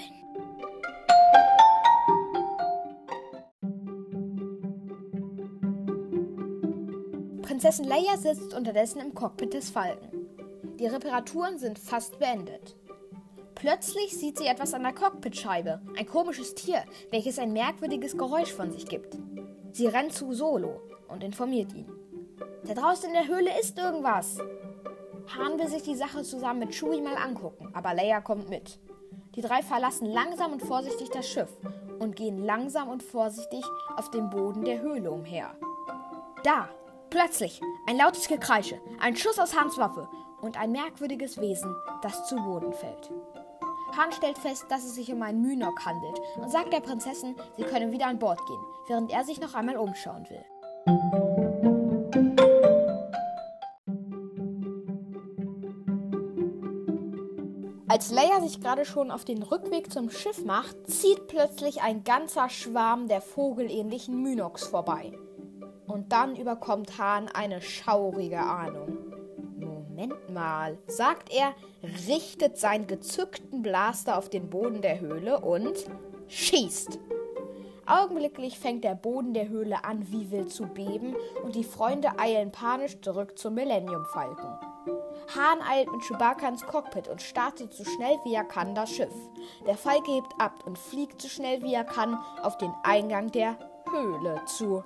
[7.57, 10.29] Prinzessin Leia sitzt unterdessen im Cockpit des Falken.
[10.79, 12.77] Die Reparaturen sind fast beendet.
[13.55, 18.73] Plötzlich sieht sie etwas an der Cockpitscheibe, ein komisches Tier, welches ein merkwürdiges Geräusch von
[18.73, 19.17] sich gibt.
[19.73, 21.91] Sie rennt zu Solo und informiert ihn.
[22.67, 24.37] Da draußen in der Höhle ist irgendwas.
[25.39, 28.79] Han will sich die Sache zusammen mit Chewie mal angucken, aber Leia kommt mit.
[29.35, 31.57] Die drei verlassen langsam und vorsichtig das Schiff
[32.01, 33.65] und gehen langsam und vorsichtig
[33.97, 35.57] auf dem Boden der Höhle umher.
[36.45, 36.69] Da,
[37.11, 40.09] Plötzlich ein lautes Gekreische, ein Schuss aus Hans Waffe
[40.41, 43.13] und ein merkwürdiges Wesen, das zu Boden fällt.
[43.97, 47.63] Han stellt fest, dass es sich um einen Mynok handelt und sagt der Prinzessin, sie
[47.63, 50.45] könne wieder an Bord gehen, während er sich noch einmal umschauen will.
[57.89, 62.51] Als Leia sich gerade schon auf den Rückweg zum Schiff macht, zieht plötzlich ein ganzer
[62.51, 65.17] Schwarm der vogelähnlichen Mynoks vorbei
[65.87, 68.99] und dann überkommt Hahn eine schaurige Ahnung.
[69.57, 71.55] Moment mal, sagt er,
[72.07, 75.75] richtet seinen gezückten Blaster auf den Boden der Höhle und
[76.29, 76.99] schießt.
[77.87, 82.51] Augenblicklich fängt der Boden der Höhle an, wie wild zu beben, und die Freunde eilen
[82.51, 84.59] panisch zurück zum Millennium Falken.
[85.35, 89.15] Hahn eilt mit Chewbacca ins Cockpit und startet so schnell wie er kann das Schiff.
[89.67, 93.57] Der Falke hebt ab und fliegt so schnell wie er kann auf den Eingang der
[93.91, 94.83] Höhle zu.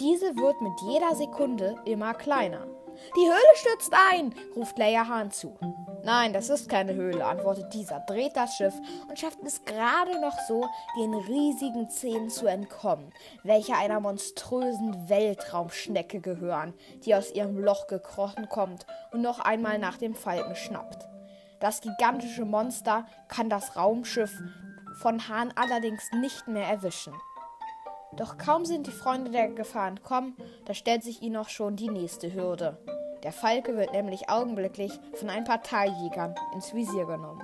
[0.00, 2.66] Diese wird mit jeder Sekunde immer kleiner.
[3.16, 5.56] Die Höhle stürzt ein, ruft Leia Hahn zu.
[6.02, 8.74] Nein, das ist keine Höhle, antwortet dieser, dreht das Schiff
[9.08, 10.66] und schafft es gerade noch so,
[10.98, 13.12] den riesigen Zähnen zu entkommen,
[13.44, 19.98] welche einer monströsen Weltraumschnecke gehören, die aus ihrem Loch gekrochen kommt und noch einmal nach
[19.98, 21.06] dem Falken schnappt.
[21.60, 24.32] Das gigantische Monster kann das Raumschiff
[25.00, 27.14] von Hahn allerdings nicht mehr erwischen.
[28.14, 31.88] Doch kaum sind die Freunde der Gefahr entkommen, da stellt sich ihnen auch schon die
[31.90, 32.78] nächste Hürde.
[33.22, 37.42] Der Falke wird nämlich augenblicklich von ein paar Teiljägern ins Visier genommen.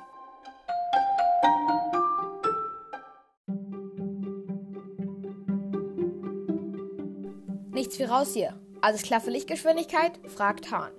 [7.73, 8.55] Nichts wie raus hier.
[8.81, 10.13] Alles klar für Lichtgeschwindigkeit?
[10.29, 10.93] fragt Hahn.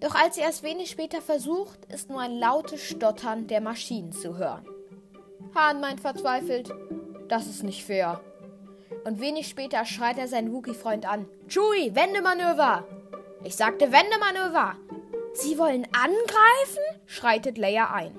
[0.00, 4.36] Doch als er es wenig später versucht, ist nur ein lautes Stottern der Maschinen zu
[4.36, 4.66] hören.
[5.54, 6.72] Hahn meint verzweifelt,
[7.28, 8.20] das ist nicht fair.
[9.04, 11.26] Und wenig später schreit er seinen Wookie-Freund an.
[11.48, 12.84] Chewie, Wendemanöver!
[13.44, 14.76] Ich sagte Wendemanöver!
[15.34, 17.02] Sie wollen angreifen?
[17.06, 18.14] schreitet Leia ein.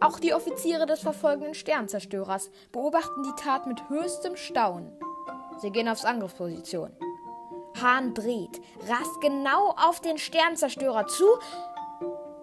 [0.00, 4.92] Auch die Offiziere des verfolgenden Sternzerstörers beobachten die Tat mit höchstem Staunen.
[5.58, 6.92] Sie gehen aufs Angriffsposition.
[7.80, 11.24] Hahn dreht, rast genau auf den Sternzerstörer zu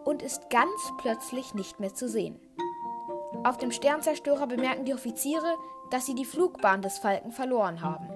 [0.03, 2.39] und ist ganz plötzlich nicht mehr zu sehen.
[3.43, 5.57] Auf dem Sternzerstörer bemerken die Offiziere,
[5.91, 8.07] dass sie die Flugbahn des Falken verloren haben.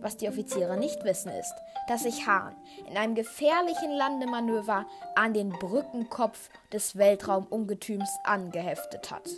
[0.00, 1.54] Was die Offiziere nicht wissen ist,
[1.88, 2.54] dass sich Hahn
[2.88, 9.28] in einem gefährlichen Landemanöver an den Brückenkopf des Weltraumungetüms angeheftet hat.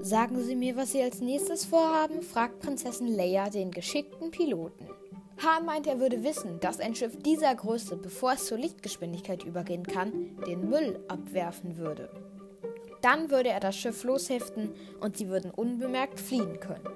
[0.00, 2.22] Sagen Sie mir, was Sie als nächstes vorhaben?
[2.22, 4.93] fragt Prinzessin Leia den geschickten Piloten.
[5.42, 9.84] Hahn meint, er würde wissen, dass ein Schiff dieser Größe, bevor es zur Lichtgeschwindigkeit übergehen
[9.84, 12.10] kann, den Müll abwerfen würde.
[13.02, 16.88] Dann würde er das Schiff losheften und sie würden unbemerkt fliehen können.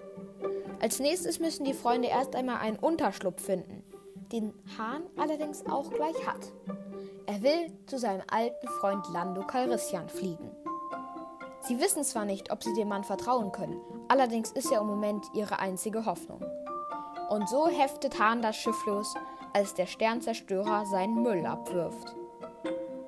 [0.81, 3.83] Als nächstes müssen die Freunde erst einmal einen Unterschlupf finden,
[4.33, 6.53] den Hahn allerdings auch gleich hat.
[7.27, 10.51] Er will zu seinem alten Freund Lando Calrissian fliegen.
[11.61, 15.27] Sie wissen zwar nicht, ob sie dem Mann vertrauen können, allerdings ist er im Moment
[15.35, 16.41] ihre einzige Hoffnung.
[17.29, 19.15] Und so heftet Hahn das Schiff los,
[19.53, 22.15] als der Sternzerstörer seinen Müll abwirft.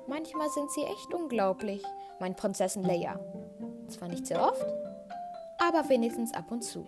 [0.07, 1.83] Manchmal sind sie echt unglaublich,
[2.19, 3.19] meint Prinzessin Leia.
[3.87, 4.65] Zwar nicht sehr oft,
[5.59, 6.85] aber wenigstens ab und zu.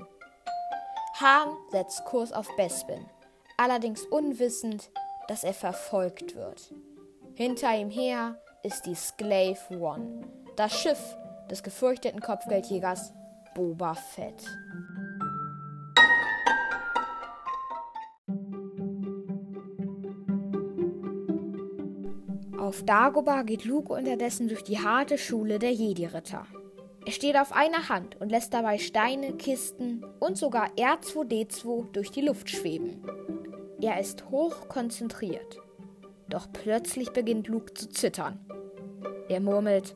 [1.19, 3.06] Hahn setzt Kurs auf Bespin,
[3.58, 4.89] allerdings unwissend,
[5.28, 6.74] dass er verfolgt wird.
[7.36, 10.22] Hinter ihm her ist die Sklave One,
[10.56, 11.17] das Schiff
[11.50, 13.13] des gefürchteten Kopfgeldjägers
[13.56, 14.43] Boba Fett.
[22.73, 26.47] Auf Dagobah geht Luke unterdessen durch die harte Schule der Jedi-Ritter.
[27.05, 32.21] Er steht auf einer Hand und lässt dabei Steine, Kisten und sogar R2D2 durch die
[32.21, 33.05] Luft schweben.
[33.79, 35.59] Er ist hoch konzentriert.
[36.29, 38.43] Doch plötzlich beginnt Luke zu zittern.
[39.29, 39.95] Er murmelt: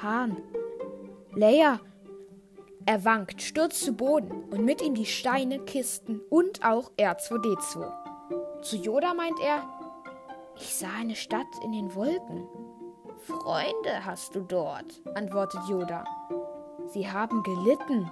[0.00, 0.38] Hahn,
[1.34, 1.80] Leia.
[2.86, 8.62] Er wankt, stürzt zu Boden und mit ihm die Steine, Kisten und auch R2D2.
[8.62, 9.75] Zu Yoda meint er:
[10.56, 12.46] ich sah eine Stadt in den Wolken.
[13.18, 16.04] Freunde hast du dort, antwortet Yoda.
[16.88, 18.10] Sie haben gelitten.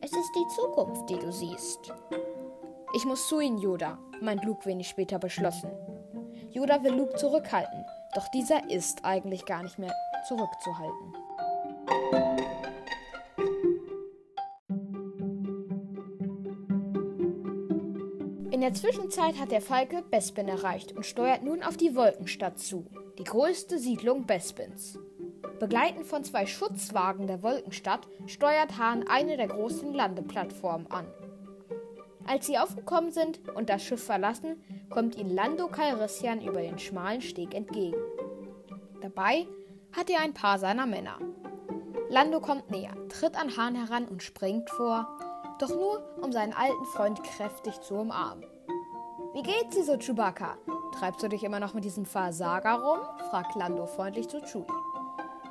[0.00, 1.92] Es ist die Zukunft, die du siehst.
[2.94, 5.70] Ich muss zu ihnen, Yoda, meint Luke wenig später beschlossen.
[6.50, 9.92] Yoda will Luke zurückhalten, doch dieser ist eigentlich gar nicht mehr
[10.26, 11.14] zurückzuhalten.
[18.68, 22.84] Der Zwischenzeit hat der Falke Bespin erreicht und steuert nun auf die Wolkenstadt zu,
[23.18, 24.98] die größte Siedlung Bespins.
[25.58, 31.06] Begleitend von zwei Schutzwagen der Wolkenstadt steuert Hahn eine der großen Landeplattformen an.
[32.26, 37.22] Als sie aufgekommen sind und das Schiff verlassen, kommt ihnen Lando Calrissian über den schmalen
[37.22, 37.96] Steg entgegen.
[39.00, 39.46] Dabei
[39.96, 41.18] hat er ein paar seiner Männer.
[42.10, 45.08] Lando kommt näher, tritt an Hahn heran und springt vor,
[45.58, 48.44] doch nur um seinen alten Freund kräftig zu umarmen.
[49.38, 50.58] Wie geht's dir so, Chewbacca?
[50.98, 52.98] Treibst du dich immer noch mit diesem Versager rum?
[53.30, 54.66] fragt Lando freundlich zu Chewie.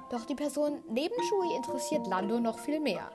[0.09, 3.09] Doch die Person neben Chewie interessiert Lando noch viel mehr.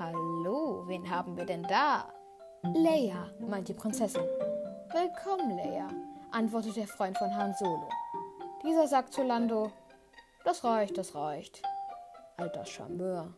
[0.00, 2.10] Hallo, wen haben wir denn da?
[2.74, 4.22] Leia, meint die Prinzessin.
[4.94, 5.88] Willkommen, Leia,
[6.30, 7.90] antwortet der Freund von Han Solo.
[8.64, 9.70] Dieser sagt zu Lando:
[10.42, 11.60] Das reicht, das reicht.
[12.38, 13.34] Alter Charmeur.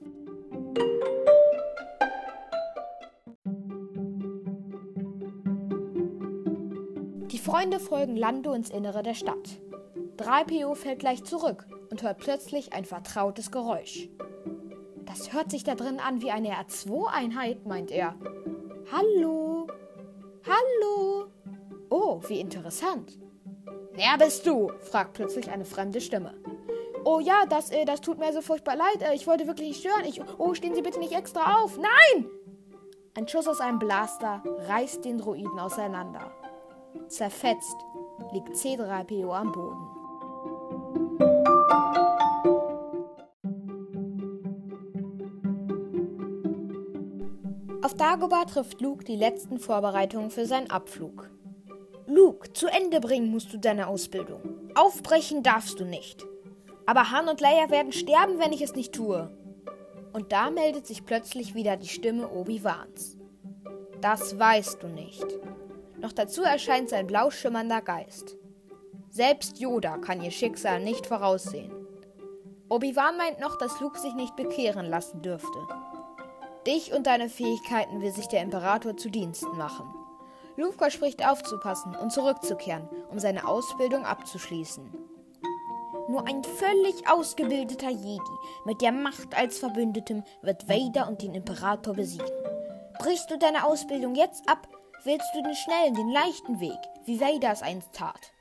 [7.40, 9.58] Freunde folgen Lando ins Innere der Stadt.
[10.18, 14.10] 3PO fällt gleich zurück und hört plötzlich ein vertrautes Geräusch.
[15.06, 18.14] Das hört sich da drin an wie eine R2-Einheit, meint er.
[18.92, 19.66] Hallo?
[20.46, 21.28] Hallo?
[21.88, 23.18] Oh, wie interessant.
[23.92, 24.70] Wer bist du?
[24.78, 26.34] fragt plötzlich eine fremde Stimme.
[27.04, 29.00] Oh ja, das, äh, das tut mir so furchtbar leid.
[29.00, 30.04] Äh, ich wollte wirklich nicht stören.
[30.04, 31.78] Ich, oh, stehen Sie bitte nicht extra auf.
[31.78, 32.26] Nein!
[33.16, 36.30] Ein Schuss aus einem Blaster reißt den Druiden auseinander.
[37.10, 37.76] Zerfetzt
[38.32, 40.00] liegt C3PO am Boden.
[47.82, 51.28] Auf Dagobah trifft Luke die letzten Vorbereitungen für seinen Abflug.
[52.06, 54.70] Luke, zu Ende bringen musst du deine Ausbildung.
[54.76, 56.24] Aufbrechen darfst du nicht.
[56.86, 59.36] Aber Han und Leia werden sterben, wenn ich es nicht tue.
[60.12, 63.18] Und da meldet sich plötzlich wieder die Stimme Obi-Wans.
[64.00, 65.26] Das weißt du nicht.
[66.00, 68.36] Noch dazu erscheint sein blau schimmernder Geist.
[69.10, 71.72] Selbst Yoda kann ihr Schicksal nicht voraussehen.
[72.68, 75.58] Obi-Wan meint noch, dass Luke sich nicht bekehren lassen dürfte.
[76.66, 79.92] Dich und deine Fähigkeiten will sich der Imperator zu Diensten machen.
[80.56, 84.92] Luke verspricht aufzupassen und zurückzukehren, um seine Ausbildung abzuschließen.
[86.08, 88.20] Nur ein völlig ausgebildeter Jedi
[88.64, 92.26] mit der Macht als Verbündetem wird Vader und den Imperator besiegen.
[92.98, 94.68] Brichst du deine Ausbildung jetzt ab,
[95.04, 98.32] wählst du den schnellen, den leichten Weg, wie Vader es einst tat.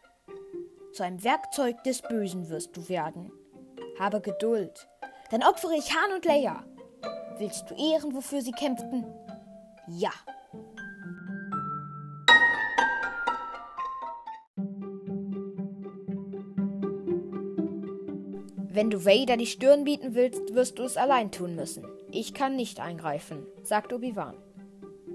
[0.94, 3.32] Zu einem Werkzeug des Bösen wirst du werden.
[4.00, 4.88] Habe Geduld.
[5.32, 6.64] Dann opfere ich Han und Leia.
[7.38, 9.06] Willst du ehren, wofür sie kämpften?
[9.88, 10.12] Ja.
[18.72, 21.86] Wenn du Vader die Stirn bieten willst, wirst du es allein tun müssen.
[22.12, 24.36] Ich kann nicht eingreifen, sagt Obi-Wan.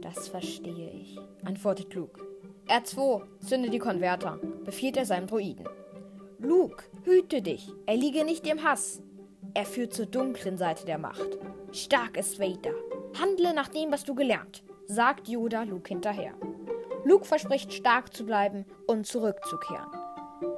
[0.05, 2.21] Das verstehe ich, antwortet Luke.
[2.69, 5.67] R2, zünde die Konverter, befiehlt er seinem Droiden.
[6.39, 9.03] Luke, hüte dich, er liege nicht im Hass.
[9.55, 11.39] Er führt zur dunklen Seite der Macht.
[11.73, 12.75] Stark ist Vader.
[13.19, 16.35] Handle nach dem, was du gelernt, sagt Yoda Luke hinterher.
[17.05, 19.89] Luke verspricht stark zu bleiben und zurückzukehren.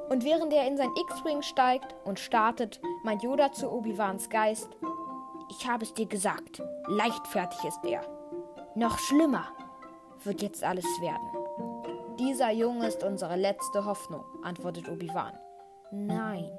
[0.09, 4.70] Und während er in sein X-Wing steigt und startet, meint Yoda zu Obi-Wans Geist:
[5.51, 8.15] Ich habe es dir gesagt, leichtfertig ist er.
[8.77, 9.47] Noch schlimmer
[10.24, 11.27] wird jetzt alles werden.
[12.18, 15.33] Dieser Junge ist unsere letzte Hoffnung, antwortet Obi-Wan.
[15.93, 16.51] Nein,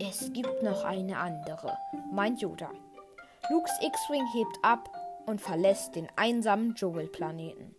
[0.00, 1.76] es gibt noch eine andere,
[2.12, 2.70] meint Yoda.
[3.50, 4.88] Lukes X-Wing hebt ab
[5.26, 7.76] und verlässt den einsamen Dschungelplaneten.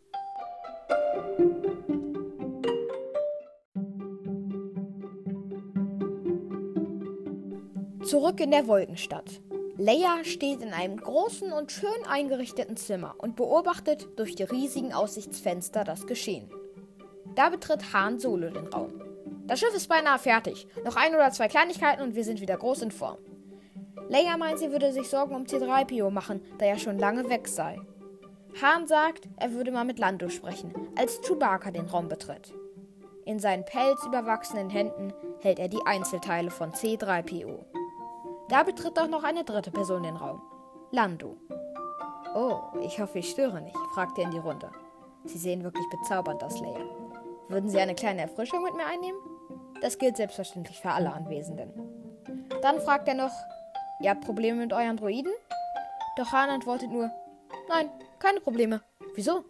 [8.04, 9.42] Zurück in der Wolkenstadt.
[9.84, 15.84] Leia steht in einem großen und schön eingerichteten Zimmer und beobachtet durch die riesigen Aussichtsfenster
[15.84, 16.52] das Geschehen.
[17.34, 19.02] Da betritt Han Solo den Raum.
[19.48, 20.68] Das Schiff ist beinahe fertig.
[20.86, 23.18] Noch ein oder zwei Kleinigkeiten und wir sind wieder groß in Form.
[24.08, 27.80] Leia meint, sie würde sich Sorgen um C3PO machen, da er schon lange weg sei.
[28.62, 32.54] Han sagt, er würde mal mit Lando sprechen, als Chewbacca den Raum betritt.
[33.26, 37.81] In seinen pelzüberwachsenen Händen hält er die Einzelteile von C3PO.
[38.52, 40.42] Da betritt auch noch eine dritte Person den Raum.
[40.92, 41.38] Lando.
[42.36, 44.70] Oh, ich hoffe, ich störe nicht, fragt er in die Runde.
[45.24, 46.84] Sie sehen wirklich bezaubernd aus, Leia.
[47.48, 49.18] Würden Sie eine kleine Erfrischung mit mir einnehmen?
[49.80, 51.72] Das gilt selbstverständlich für alle Anwesenden.
[52.62, 53.32] Dann fragt er noch,
[54.02, 55.32] ihr habt Probleme mit euren Droiden?
[56.18, 57.10] Doch Han antwortet nur,
[57.70, 57.90] nein,
[58.20, 58.82] keine Probleme.
[59.16, 59.46] Wieso?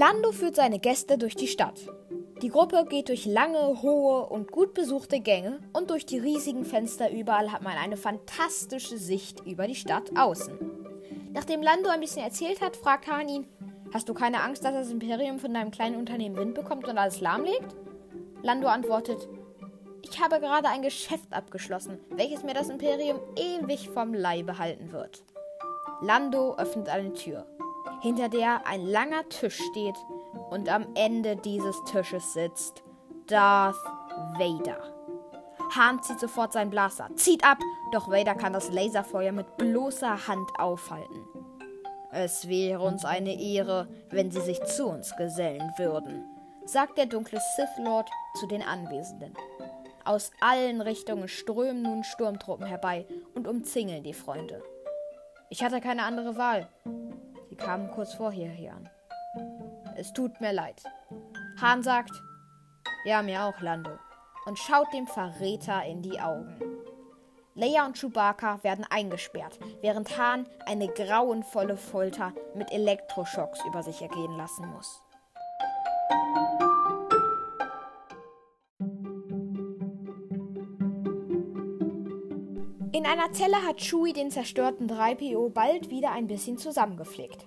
[0.00, 1.78] Lando führt seine Gäste durch die Stadt.
[2.40, 7.10] Die Gruppe geht durch lange, hohe und gut besuchte Gänge und durch die riesigen Fenster
[7.10, 10.58] überall hat man eine fantastische Sicht über die Stadt außen.
[11.34, 13.46] Nachdem Lando ein bisschen erzählt hat, fragt Han ihn,
[13.92, 17.20] Hast du keine Angst, dass das Imperium von deinem kleinen Unternehmen Wind bekommt und alles
[17.20, 17.76] lahmlegt?
[18.42, 19.28] Lando antwortet,
[20.00, 25.22] ich habe gerade ein Geschäft abgeschlossen, welches mir das Imperium ewig vom Leibe halten wird.
[26.00, 27.44] Lando öffnet eine Tür
[28.00, 29.96] hinter der ein langer Tisch steht
[30.50, 32.82] und am Ende dieses Tisches sitzt
[33.26, 33.76] Darth
[34.38, 34.78] Vader.
[35.76, 37.58] Han zieht sofort seinen Blaster, zieht ab,
[37.92, 41.24] doch Vader kann das Laserfeuer mit bloßer Hand aufhalten.
[42.12, 46.24] Es wäre uns eine Ehre, wenn Sie sich zu uns gesellen würden,
[46.64, 49.34] sagt der dunkle Sith Lord zu den Anwesenden.
[50.04, 54.60] Aus allen Richtungen strömen nun Sturmtruppen herbei und umzingeln die Freunde.
[55.50, 56.68] Ich hatte keine andere Wahl,
[57.56, 58.88] kamen kurz vorher hier an.
[59.96, 60.82] Es tut mir leid.
[61.60, 62.12] Hahn sagt,
[63.04, 63.90] ja, mir auch, Lando,
[64.46, 66.56] und schaut dem Verräter in die Augen.
[67.54, 74.36] Leia und Chewbacca werden eingesperrt, während Hahn eine grauenvolle Folter mit Elektroschocks über sich ergehen
[74.36, 75.02] lassen muss.
[83.00, 87.46] In einer Zelle hat Chewie den zerstörten 3PO bald wieder ein bisschen zusammengepflegt.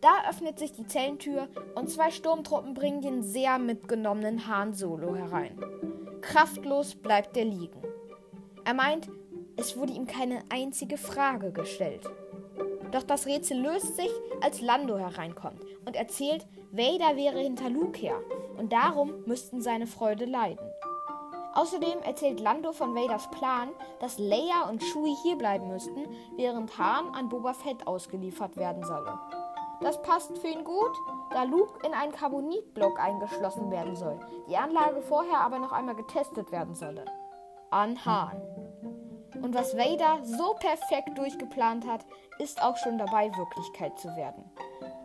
[0.00, 5.58] Da öffnet sich die Zellentür und zwei Sturmtruppen bringen den sehr mitgenommenen Han Solo herein.
[6.20, 7.82] Kraftlos bleibt er liegen.
[8.64, 9.10] Er meint,
[9.56, 12.08] es wurde ihm keine einzige Frage gestellt.
[12.92, 18.20] Doch das Rätsel löst sich, als Lando hereinkommt und erzählt, Vader wäre hinter Luke her
[18.56, 20.71] und darum müssten seine Freude leiden.
[21.54, 27.28] Außerdem erzählt Lando von Vaders Plan, dass Leia und Chewie hierbleiben müssten, während Han an
[27.28, 29.18] Boba Fett ausgeliefert werden solle.
[29.82, 30.96] Das passt für ihn gut,
[31.30, 36.52] da Luke in einen Carbonitblock eingeschlossen werden soll, die Anlage vorher aber noch einmal getestet
[36.52, 37.04] werden solle.
[37.70, 38.40] An Han.
[39.42, 42.06] Und was Vader so perfekt durchgeplant hat,
[42.38, 44.44] ist auch schon dabei, Wirklichkeit zu werden.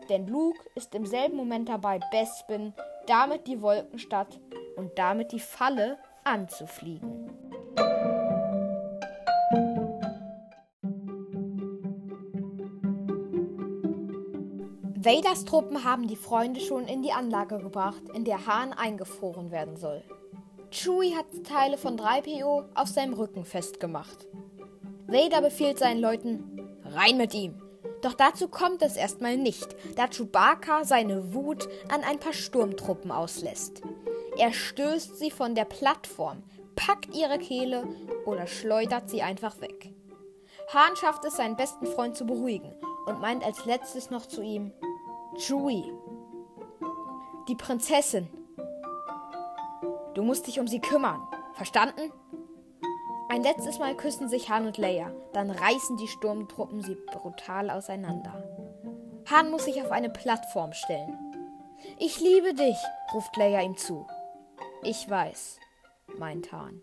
[0.09, 2.73] Denn Luke ist im selben Moment dabei, Bespin,
[3.07, 4.39] damit die Wolkenstadt
[4.75, 5.97] und damit die Falle
[6.27, 7.29] anzufliegen.
[14.99, 19.77] Vaders Truppen haben die Freunde schon in die Anlage gebracht, in der Hahn eingefroren werden
[19.77, 20.03] soll.
[20.69, 24.27] Chewie hat Teile von 3PO auf seinem Rücken festgemacht.
[25.07, 27.61] Vader befiehlt seinen Leuten, rein mit ihm.
[28.01, 33.81] Doch dazu kommt es erstmal nicht, da Chewbacca seine Wut an ein paar Sturmtruppen auslässt.
[34.37, 36.43] Er stößt sie von der Plattform,
[36.75, 37.87] packt ihre Kehle
[38.25, 39.93] oder schleudert sie einfach weg.
[40.73, 42.73] Hahn schafft es, seinen besten Freund zu beruhigen
[43.07, 44.71] und meint als letztes noch zu ihm:
[45.37, 45.91] Chewie,
[47.47, 48.27] die Prinzessin.
[50.13, 51.21] Du musst dich um sie kümmern.
[51.53, 52.11] Verstanden?
[53.29, 58.43] Ein letztes Mal küssen sich Han und Leia, dann reißen die Sturmtruppen sie brutal auseinander.
[59.29, 61.17] Han muss sich auf eine Plattform stellen.
[61.99, 62.77] Ich liebe dich,
[63.13, 64.05] ruft Leia ihm zu.
[64.83, 65.59] Ich weiß,
[66.17, 66.81] meint Han.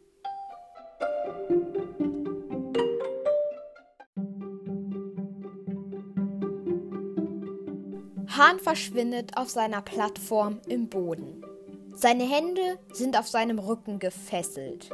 [8.37, 11.45] Han verschwindet auf seiner Plattform im Boden.
[11.93, 14.91] Seine Hände sind auf seinem Rücken gefesselt.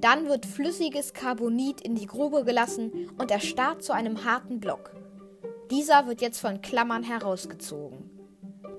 [0.00, 4.92] Dann wird flüssiges Carbonit in die Grube gelassen und er starrt zu einem harten Block.
[5.70, 8.09] Dieser wird jetzt von Klammern herausgezogen.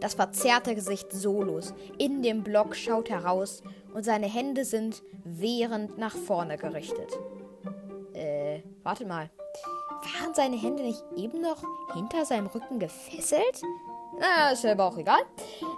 [0.02, 3.62] Das verzerrte Gesicht Solos in dem Block schaut heraus
[3.93, 7.12] und seine Hände sind wehrend nach vorne gerichtet.
[8.14, 9.30] Äh, warte mal.
[10.02, 13.62] Waren seine Hände nicht eben noch hinter seinem Rücken gefesselt?
[14.20, 15.22] Na, ist ja aber auch egal.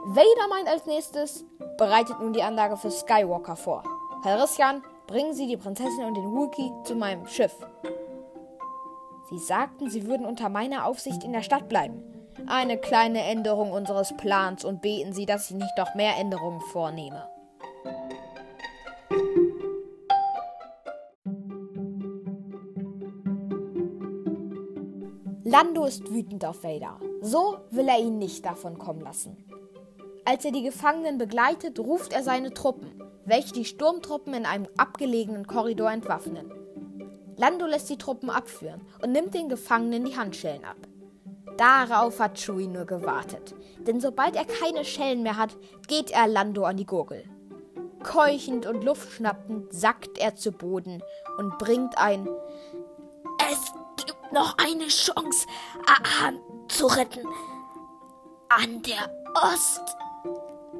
[0.05, 1.43] Vader meint als nächstes,
[1.77, 3.83] bereitet nun die Anlage für Skywalker vor.
[4.23, 7.55] Halrissian, bringen Sie die Prinzessin und den Wookie zu meinem Schiff.
[9.29, 12.12] Sie sagten, sie würden unter meiner Aufsicht in der Stadt bleiben
[12.47, 17.27] eine kleine Änderung unseres Plans und beten Sie, dass ich nicht noch mehr Änderungen vornehme.
[25.43, 26.99] Lando ist wütend auf Vader.
[27.21, 29.37] So will er ihn nicht davon kommen lassen.
[30.25, 35.45] Als er die Gefangenen begleitet, ruft er seine Truppen, welche die Sturmtruppen in einem abgelegenen
[35.45, 36.51] Korridor entwaffnen.
[37.37, 40.77] Lando lässt die Truppen abführen und nimmt den Gefangenen die Handschellen ab.
[41.57, 45.55] Darauf hat Chewie nur gewartet, denn sobald er keine Schellen mehr hat,
[45.87, 47.23] geht er Lando an die Gurgel.
[48.01, 51.01] Keuchend und luftschnappend sackt er zu Boden
[51.37, 52.27] und bringt ein
[53.51, 55.47] Es gibt noch eine Chance,
[55.85, 57.25] Ahan zu retten.
[58.49, 59.09] An der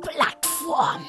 [0.01, 1.07] Ostplattform.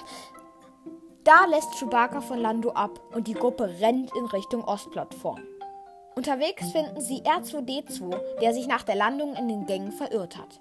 [1.24, 5.40] Da lässt Chewbacca von Lando ab und die Gruppe rennt in Richtung Ostplattform.
[6.16, 10.60] Unterwegs finden sie R2D2, der sich nach der Landung in den Gängen verirrt hat.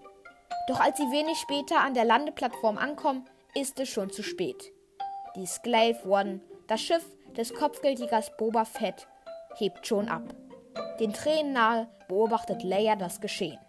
[0.67, 4.71] Doch als sie wenig später an der Landeplattform ankommen, ist es schon zu spät.
[5.35, 7.05] Die Sklave One, das Schiff
[7.37, 9.07] des Kopfgeldjägers Boba Fett,
[9.57, 10.23] hebt schon ab.
[10.99, 13.59] Den Tränen nahe beobachtet Leia das Geschehen.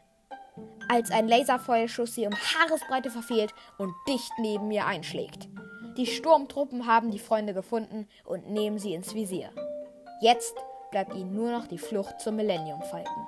[0.89, 5.49] Als ein Laserfeuerschuss sie um Haaresbreite verfehlt und dicht neben ihr einschlägt.
[5.97, 9.51] Die Sturmtruppen haben die Freunde gefunden und nehmen sie ins Visier.
[10.21, 10.55] Jetzt
[10.95, 13.27] bleibt ihnen nur noch die Flucht zum Millennium Falken.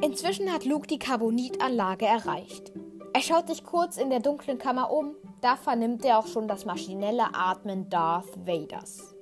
[0.00, 2.72] Inzwischen hat Luke die Carbonitanlage erreicht.
[3.12, 6.64] Er schaut sich kurz in der dunklen Kammer um, da vernimmt er auch schon das
[6.64, 9.14] maschinelle Atmen Darth Vaders.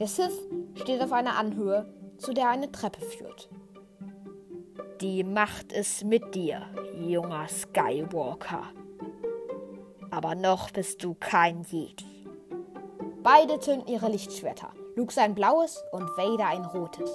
[0.00, 3.48] Der Sith steht auf einer Anhöhe, zu der eine Treppe führt.
[5.00, 6.62] Die Macht ist mit dir,
[6.96, 8.64] junger Skywalker,
[10.14, 12.04] aber noch bist du kein Jedi.
[13.22, 14.70] Beide zünden ihre Lichtschwerter.
[14.94, 17.10] Luke sein blaues und Vader ein rotes.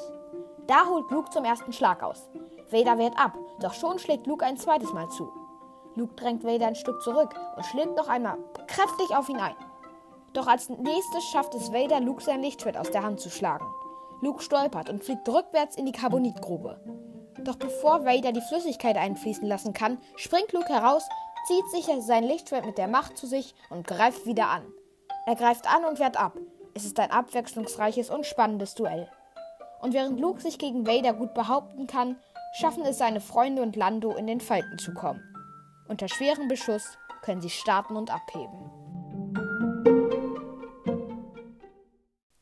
[0.68, 2.30] Da holt Luke zum ersten Schlag aus.
[2.70, 5.32] Vader wehrt ab, doch schon schlägt Luke ein zweites Mal zu.
[5.95, 8.38] Luke drängt Vader ein Stück zurück und schlägt noch einmal
[8.68, 9.56] kräftig auf ihn ein.
[10.34, 13.66] Doch als nächstes schafft es Vader, Luke sein Lichtschwert aus der Hand zu schlagen.
[14.22, 16.80] Luke stolpert und fliegt rückwärts in die Carbonitgrube.
[17.43, 21.08] Doch bevor Vader die Flüssigkeit einfließen lassen kann, springt Luke heraus,
[21.48, 24.66] zieht sich sein Lichtschwert mit der Macht zu sich und greift wieder an.
[25.26, 26.38] Er greift an und wehrt ab.
[26.74, 29.10] Es ist ein abwechslungsreiches und spannendes Duell.
[29.82, 32.18] Und während Luke sich gegen Vader gut behaupten kann,
[32.54, 35.24] schaffen es seine Freunde und Lando in den Falken zu kommen.
[35.88, 38.72] Unter schwerem Beschuss können sie starten und abheben.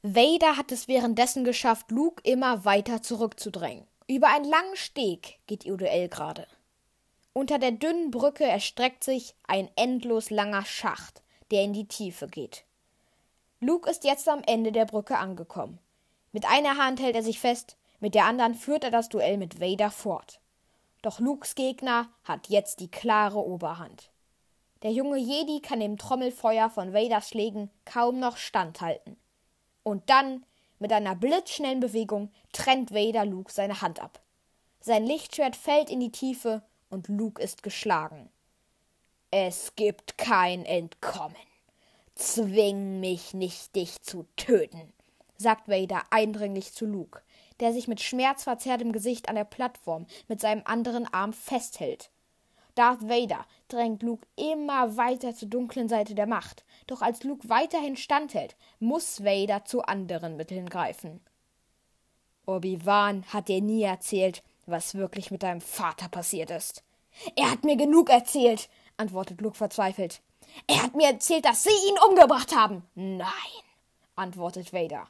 [0.03, 3.85] Vader hat es währenddessen geschafft, Luke immer weiter zurückzudrängen.
[4.07, 6.47] Über einen langen Steg geht ihr Duell gerade.
[7.37, 11.21] Unter der dünnen Brücke erstreckt sich ein endlos langer Schacht,
[11.51, 12.65] der in die Tiefe geht.
[13.59, 15.77] Luke ist jetzt am Ende der Brücke angekommen.
[16.31, 19.61] Mit einer Hand hält er sich fest, mit der anderen führt er das Duell mit
[19.61, 20.39] Vader fort.
[21.03, 24.09] Doch Lukes Gegner hat jetzt die klare Oberhand.
[24.81, 29.15] Der junge Jedi kann dem Trommelfeuer von Vaders Schlägen kaum noch standhalten.
[29.83, 30.43] Und dann,
[30.79, 34.23] mit einer blitzschnellen Bewegung, trennt Vader Luke seine Hand ab.
[34.79, 38.29] Sein Lichtschwert fällt in die Tiefe und Luke ist geschlagen.
[39.31, 41.35] Es gibt kein Entkommen.
[42.15, 44.93] Zwing mich nicht, dich zu töten,
[45.37, 47.21] sagt Vader eindringlich zu Luke,
[47.59, 52.09] der sich mit schmerzverzerrtem Gesicht an der Plattform mit seinem anderen Arm festhält.
[52.73, 57.97] Darth Vader drängt Luke immer weiter zur dunklen Seite der Macht, doch als Luke weiterhin
[57.97, 61.19] standhält, muss Vader zu anderen Mitteln greifen.
[62.45, 66.83] Obi-Wan hat dir nie erzählt, was wirklich mit deinem Vater passiert ist.
[67.35, 70.21] Er hat mir genug erzählt, antwortet Luke verzweifelt.
[70.67, 72.83] Er hat mir erzählt, dass Sie ihn umgebracht haben.
[72.95, 73.27] Nein,
[74.15, 75.07] antwortet Vader.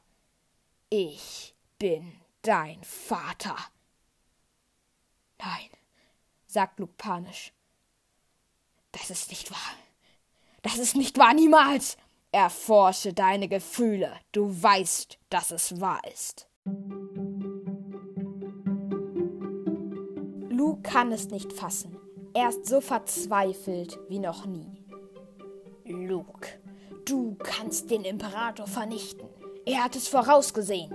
[0.90, 3.56] Ich bin dein Vater.
[5.40, 5.70] Nein,
[6.48, 7.54] sagt Luke panisch.
[8.92, 9.74] Das ist nicht wahr.
[10.62, 11.98] Das ist nicht wahr, niemals.
[12.32, 14.14] Erforsche deine Gefühle.
[14.32, 16.48] Du weißt, dass es wahr ist.
[20.84, 21.98] Kann es nicht fassen.
[22.34, 24.84] Er ist so verzweifelt wie noch nie.
[25.86, 26.50] Luke,
[27.06, 29.28] du kannst den Imperator vernichten.
[29.66, 30.94] Er hat es vorausgesehen.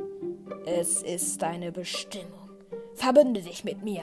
[0.66, 2.51] Es ist deine Bestimmung.
[2.95, 4.03] Verbünde dich mit mir.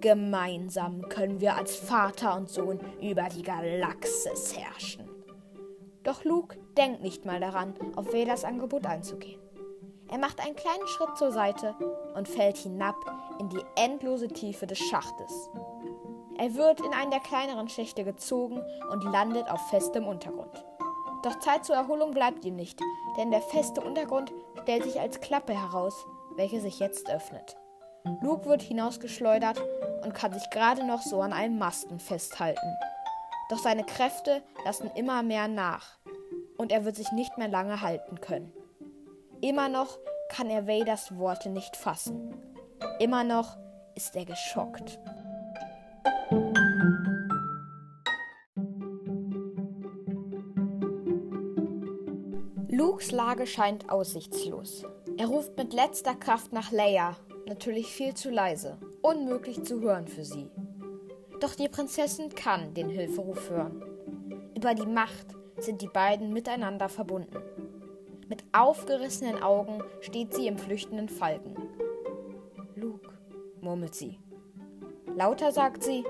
[0.00, 5.08] Gemeinsam können wir als Vater und Sohn über die Galaxis herrschen.
[6.02, 9.41] Doch Luke denkt nicht mal daran, auf Vedas Angebot einzugehen.
[10.12, 11.74] Er macht einen kleinen Schritt zur Seite
[12.14, 12.96] und fällt hinab
[13.40, 15.48] in die endlose Tiefe des Schachtes.
[16.36, 20.66] Er wird in einen der kleineren Schächte gezogen und landet auf festem Untergrund.
[21.22, 22.78] Doch Zeit zur Erholung bleibt ihm nicht,
[23.16, 24.30] denn der feste Untergrund
[24.62, 26.04] stellt sich als Klappe heraus,
[26.36, 27.56] welche sich jetzt öffnet.
[28.20, 29.62] Luke wird hinausgeschleudert
[30.04, 32.76] und kann sich gerade noch so an einem Masten festhalten.
[33.48, 35.96] Doch seine Kräfte lassen immer mehr nach
[36.58, 38.52] und er wird sich nicht mehr lange halten können.
[39.42, 42.32] Immer noch kann er Vaders Worte nicht fassen.
[43.00, 43.58] Immer noch
[43.96, 45.00] ist er geschockt.
[52.68, 54.84] Lukes Lage scheint aussichtslos.
[55.16, 57.16] Er ruft mit letzter Kraft nach Leia,
[57.48, 60.52] natürlich viel zu leise, unmöglich zu hören für sie.
[61.40, 63.82] Doch die Prinzessin kann den Hilferuf hören.
[64.56, 65.26] Über die Macht
[65.58, 67.42] sind die beiden miteinander verbunden.
[68.32, 71.54] Mit aufgerissenen Augen steht sie im flüchtenden Falken.
[72.74, 73.10] Luke,
[73.60, 74.18] murmelt sie.
[75.14, 76.02] Lauter sagt sie,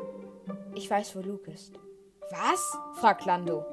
[0.77, 1.81] ich weiß, wo Luke ist.
[2.31, 2.79] Was?
[3.01, 3.65] fragt Lando.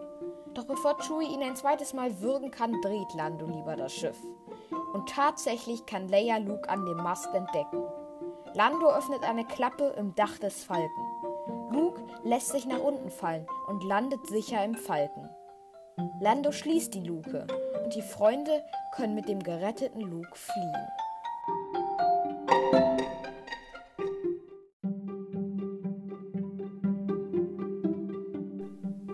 [0.56, 4.18] Doch bevor Chewie ihn ein zweites Mal würgen kann, dreht Lando lieber das Schiff.
[4.93, 7.84] Und tatsächlich kann Leia Luke an dem Mast entdecken.
[8.56, 11.70] Lando öffnet eine Klappe im Dach des Falken.
[11.70, 15.30] Luke lässt sich nach unten fallen und landet sicher im Falken.
[16.20, 17.45] Lando schließt die Luke
[17.89, 20.75] und die Freunde können mit dem geretteten Luke fliehen.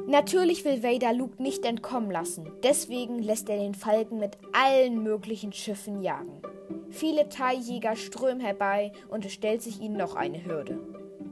[0.08, 5.54] Natürlich will Vader Luke nicht entkommen lassen, deswegen lässt er den Falken mit allen möglichen
[5.54, 6.42] Schiffen jagen.
[6.90, 10.82] Viele TIE-Jäger strömen herbei und es stellt sich ihnen noch eine Hürde.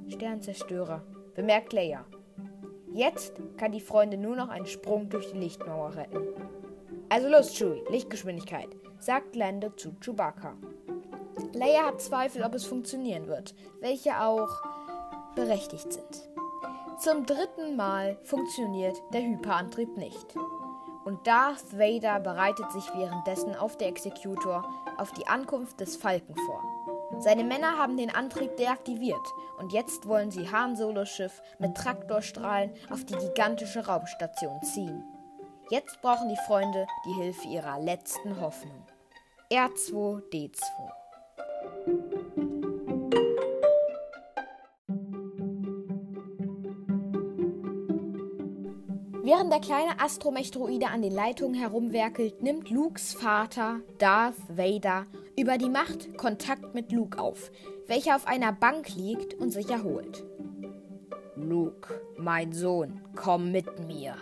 [0.08, 1.04] Sternzerstörer,
[1.36, 2.06] bemerkt Leia.
[2.94, 6.43] Jetzt kann die Freunde nur noch einen Sprung durch die Lichtmauer retten.
[7.14, 10.56] Also los, Chewie, Lichtgeschwindigkeit, sagt Lando zu Chewbacca.
[11.54, 14.50] Leia hat Zweifel, ob es funktionieren wird, welche auch
[15.36, 16.28] berechtigt sind.
[16.98, 20.36] Zum dritten Mal funktioniert der Hyperantrieb nicht.
[21.06, 26.64] Und Darth Vader bereitet sich währenddessen auf der Executor auf die Ankunft des Falken vor.
[27.20, 32.74] Seine Männer haben den Antrieb deaktiviert und jetzt wollen sie Han Solos Schiff mit Traktorstrahlen
[32.90, 35.13] auf die gigantische Raumstation ziehen.
[35.70, 38.86] Jetzt brauchen die Freunde die Hilfe ihrer letzten Hoffnung.
[39.50, 40.60] R2D2.
[49.24, 55.06] Während der kleine Astromech-Droide an den Leitungen herumwerkelt, nimmt Lukes Vater, Darth Vader,
[55.40, 57.52] über die Macht Kontakt mit Luke auf,
[57.88, 60.26] welcher auf einer Bank liegt und sich erholt.
[61.36, 64.16] Luke, mein Sohn, komm mit mir,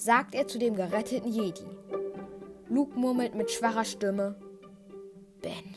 [0.00, 1.66] sagt er zu dem geretteten Jedi.
[2.68, 4.34] Luke murmelt mit schwacher Stimme:
[5.42, 5.76] Ben,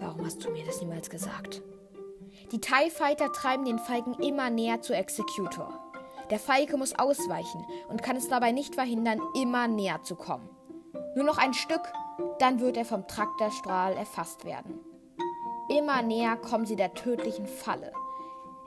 [0.00, 1.60] warum hast du mir das niemals gesagt?
[2.50, 5.80] Die TIE Fighter treiben den Falken immer näher zu Executor.
[6.30, 10.48] Der Falke muss ausweichen und kann es dabei nicht verhindern, immer näher zu kommen.
[11.14, 11.92] Nur noch ein Stück,
[12.38, 14.80] dann wird er vom Traktorstrahl erfasst werden.
[15.68, 17.92] Immer näher kommen sie der tödlichen Falle.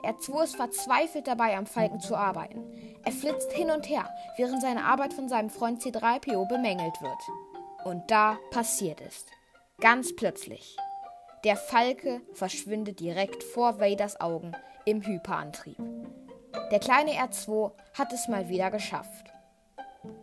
[0.02, 2.64] R2 ist verzweifelt dabei, am Falken zu arbeiten.
[3.04, 7.18] Er flitzt hin und her, während seine Arbeit von seinem Freund C3PO bemängelt wird.
[7.84, 9.26] Und da passiert es.
[9.80, 10.76] Ganz plötzlich.
[11.44, 14.52] Der Falke verschwindet direkt vor Vaders Augen
[14.84, 15.78] im Hyperantrieb.
[16.70, 19.32] Der kleine R2 hat es mal wieder geschafft.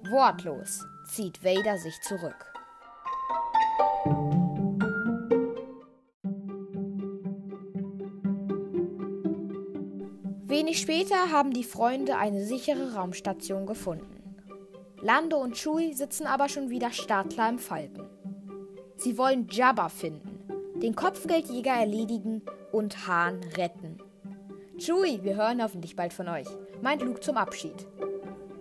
[0.09, 2.55] Wortlos zieht Vader sich zurück.
[10.56, 14.38] Wenig später haben die Freunde eine sichere Raumstation gefunden.
[15.01, 18.08] Lando und Chewie sitzen aber schon wieder startklar im Falken.
[18.95, 20.39] Sie wollen Jabba finden,
[20.82, 22.41] den Kopfgeldjäger erledigen
[22.72, 23.97] und Hahn retten.
[24.78, 26.47] Chewie, wir hören hoffentlich bald von euch,
[26.82, 27.86] meint Luke zum Abschied.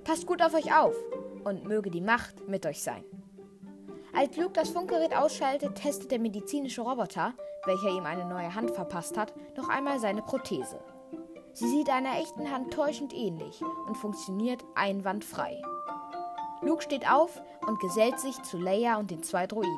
[0.03, 0.97] Passt gut auf euch auf
[1.45, 3.05] und möge die Macht mit euch sein.
[4.12, 7.34] Als Luke das Funkgerät ausschaltet, testet der medizinische Roboter,
[7.66, 10.80] welcher ihm eine neue Hand verpasst hat, noch einmal seine Prothese.
[11.55, 15.62] Sie sieht einer echten Hand täuschend ähnlich und funktioniert einwandfrei.
[16.62, 19.70] Luke steht auf und gesellt sich zu Leia und den zwei Droiden.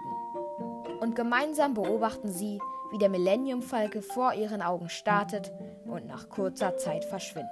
[1.00, 2.60] Und gemeinsam beobachten sie,
[2.90, 5.52] wie der Millennium-Falke vor ihren Augen startet
[5.84, 7.50] und nach kurzer Zeit verschwindet.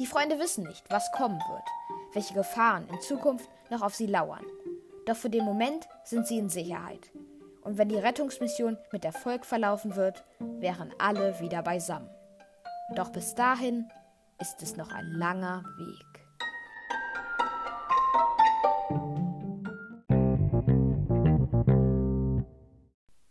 [0.00, 1.68] Die Freunde wissen nicht, was kommen wird,
[2.12, 4.44] welche Gefahren in Zukunft noch auf sie lauern.
[5.06, 7.12] Doch für den Moment sind sie in Sicherheit.
[7.62, 12.15] Und wenn die Rettungsmission mit Erfolg verlaufen wird, wären alle wieder beisammen.
[12.94, 13.90] Doch bis dahin
[14.40, 16.16] ist es noch ein langer Weg.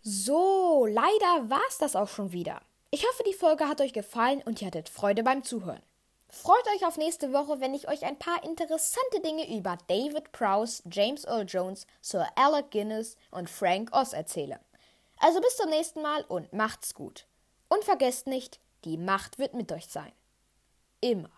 [0.01, 2.61] So, leider war es das auch schon wieder.
[2.91, 5.81] Ich hoffe, die Folge hat euch gefallen und ihr hattet Freude beim Zuhören.
[6.29, 10.83] Freut euch auf nächste Woche, wenn ich euch ein paar interessante Dinge über David Prowse,
[10.91, 14.59] James Earl Jones, Sir Alec Guinness und Frank Oz erzähle.
[15.19, 17.25] Also bis zum nächsten Mal und macht's gut.
[17.69, 20.11] Und vergesst nicht, die Macht wird mit euch sein.
[21.01, 21.31] Immer.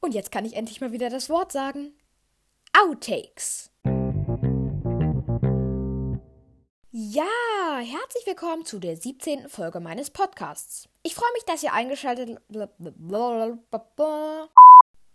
[0.00, 1.94] Und jetzt kann ich endlich mal wieder das Wort sagen.
[2.76, 3.70] Outtakes.
[6.90, 7.24] Ja,
[7.78, 9.48] herzlich willkommen zu der 17.
[9.48, 10.88] Folge meines Podcasts.
[11.02, 12.40] Ich freue mich, dass ihr eingeschaltet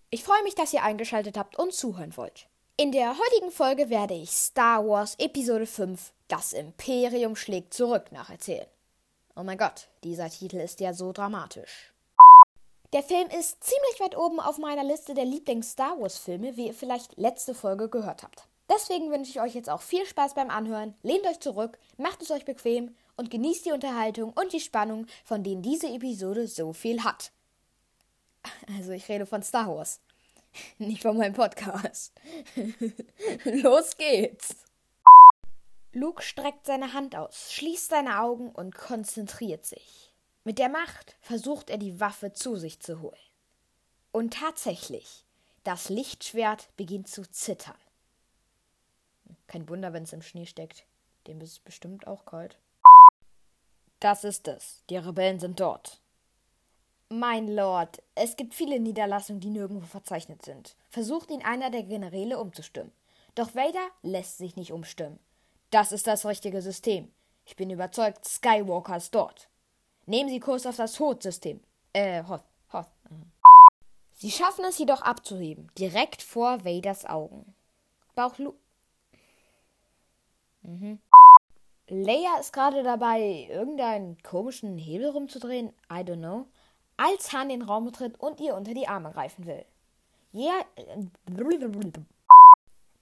[0.10, 2.50] Ich freue mich, dass ihr eingeschaltet habt und zuhören wollt.
[2.80, 8.68] In der heutigen Folge werde ich Star Wars Episode 5 Das Imperium schlägt zurück nacherzählen.
[9.36, 11.92] Oh mein Gott, dieser Titel ist ja so dramatisch.
[12.94, 17.18] Der Film ist ziemlich weit oben auf meiner Liste der Lieblings-Star Wars-Filme, wie ihr vielleicht
[17.18, 18.44] letzte Folge gehört habt.
[18.70, 22.30] Deswegen wünsche ich euch jetzt auch viel Spaß beim Anhören, lehnt euch zurück, macht es
[22.30, 27.04] euch bequem und genießt die Unterhaltung und die Spannung, von denen diese Episode so viel
[27.04, 27.32] hat.
[28.78, 30.00] Also ich rede von Star Wars.
[30.78, 32.14] Nicht von meinem Podcast.
[33.44, 34.56] Los geht's!
[35.94, 40.14] Luke streckt seine Hand aus, schließt seine Augen und konzentriert sich.
[40.44, 43.18] Mit der Macht versucht er die Waffe zu sich zu holen.
[44.12, 45.26] Und tatsächlich,
[45.64, 47.76] das Lichtschwert beginnt zu zittern.
[49.48, 50.86] Kein Wunder, wenn es im Schnee steckt.
[51.26, 52.58] Dem ist es bestimmt auch kalt.
[54.00, 54.84] Das ist es.
[54.90, 56.00] Die Rebellen sind dort.
[57.10, 60.76] Mein Lord, es gibt viele Niederlassungen, die nirgendwo verzeichnet sind.
[60.90, 62.92] Versucht ihn einer der Generäle umzustimmen.
[63.34, 65.18] Doch Vader lässt sich nicht umstimmen.
[65.70, 67.10] Das ist das richtige System.
[67.46, 69.48] Ich bin überzeugt, Skywalker ist dort.
[70.06, 71.62] Nehmen Sie Kurs auf das Hoth-System.
[71.94, 72.44] Äh, Hoth.
[72.74, 72.88] Hoth.
[74.12, 77.56] Sie schaffen es jedoch abzuheben, direkt vor Vaders Augen.
[78.16, 78.54] Bauchlu.
[80.62, 81.00] Mhm.
[81.88, 85.70] Leia ist gerade dabei, irgendeinen komischen Hebel rumzudrehen.
[85.90, 86.48] I don't know
[86.98, 89.66] als Hahn den Raum betritt und ihr unter die Arme greifen will.
[90.32, 90.54] Ja,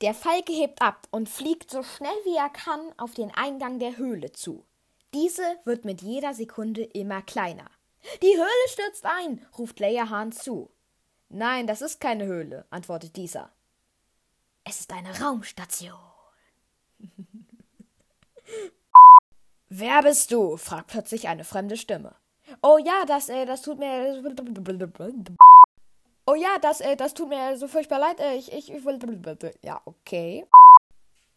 [0.01, 3.97] der Falke hebt ab und fliegt so schnell wie er kann auf den Eingang der
[3.97, 4.65] Höhle zu.
[5.13, 7.69] Diese wird mit jeder Sekunde immer kleiner.
[8.21, 10.69] Die Höhle stürzt ein, ruft Leia Hahn zu.
[11.29, 13.51] Nein, das ist keine Höhle, antwortet dieser.
[14.63, 15.97] Es ist eine Raumstation.
[19.69, 20.57] Wer bist du?
[20.57, 22.15] fragt plötzlich eine fremde Stimme.
[22.61, 24.23] Oh ja, das, äh, das tut mir.
[26.27, 28.19] Oh ja, das, äh, das tut mir so furchtbar leid.
[28.19, 28.99] Äh, ich, ich, ich will.
[29.61, 30.45] Ja, okay.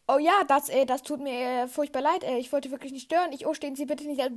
[0.06, 2.24] Oh ja, das, äh, das tut mir äh, furchtbar leid.
[2.24, 3.32] Äh, ich wollte wirklich nicht stören.
[3.32, 4.20] Ich, oh, stehen Sie bitte nicht.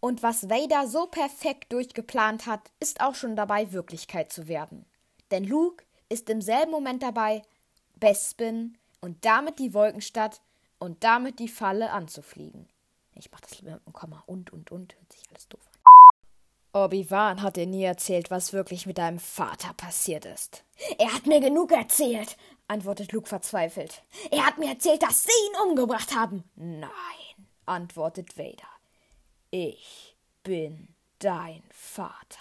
[0.00, 4.84] Und was Vader so perfekt durchgeplant hat, ist auch schon dabei, Wirklichkeit zu werden.
[5.30, 7.42] Denn Luke ist im selben Moment dabei,
[8.00, 10.40] Bespin und damit die Wolkenstadt
[10.80, 12.68] und damit die Falle anzufliegen.
[13.14, 14.22] Ich mach das lieber mit einem Komma.
[14.26, 14.94] Und, und, und.
[14.94, 15.92] Hört sich alles doof an.
[16.74, 20.64] Obi-Wan hat dir nie erzählt, was wirklich mit deinem Vater passiert ist.
[20.98, 24.02] Er hat mir genug erzählt, antwortet Luke verzweifelt.
[24.30, 26.44] Er hat mir erzählt, dass Sie ihn umgebracht haben.
[26.54, 26.90] Nein,
[27.66, 28.68] antwortet Vader.
[29.50, 32.40] Ich bin dein Vater.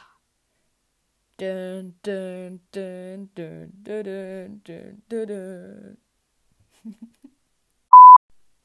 [1.38, 5.98] Dun, dun, dun, dun, dun, dun, dun, dun.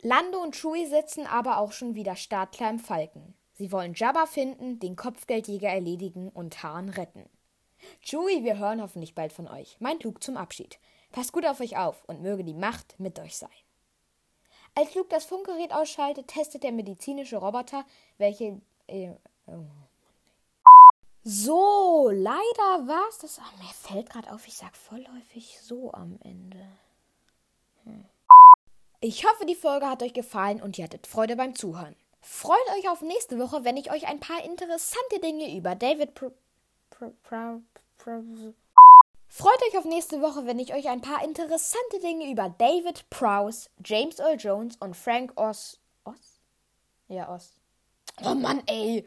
[0.03, 3.34] Lando und Chewie sitzen aber auch schon wieder startklar im Falken.
[3.55, 7.28] Sie wollen Jabba finden, den Kopfgeldjäger erledigen und Han retten.
[8.03, 10.78] Chewie, wir hören hoffentlich bald von euch, meint Luke zum Abschied.
[11.12, 13.49] Passt gut auf euch auf und möge die Macht mit euch sein.
[14.74, 17.86] Als Luke das Funkgerät ausschaltet, testet der medizinische Roboter,
[18.18, 18.61] welche.
[18.86, 19.12] Äh,
[19.47, 19.64] oh.
[21.22, 23.40] So, leider war's das.
[23.42, 26.68] Ach, mir fällt gerade auf, ich sag vollläufig so am Ende.
[27.84, 28.05] Hm.
[29.01, 31.97] Ich hoffe, die Folge hat euch gefallen und ihr hattet Freude beim Zuhören.
[32.22, 36.14] Freut euch auf nächste Woche, wenn ich euch ein paar interessante Dinge über David
[39.28, 43.68] Freut euch auf nächste Woche, wenn ich euch ein paar interessante Dinge über David Prowse,
[43.84, 45.78] James Earl Jones und Frank Oz.
[46.05, 46.40] Oz?
[47.09, 47.61] Ja, Oz.
[48.24, 49.07] Oh Mann, ey!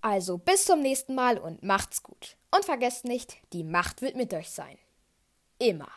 [0.00, 2.36] Also bis zum nächsten Mal und macht's gut.
[2.54, 4.78] Und vergesst nicht, die Macht wird mit euch sein.
[5.58, 5.88] Immer.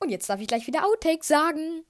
[0.00, 1.84] Und jetzt darf ich gleich wieder Outtake sagen.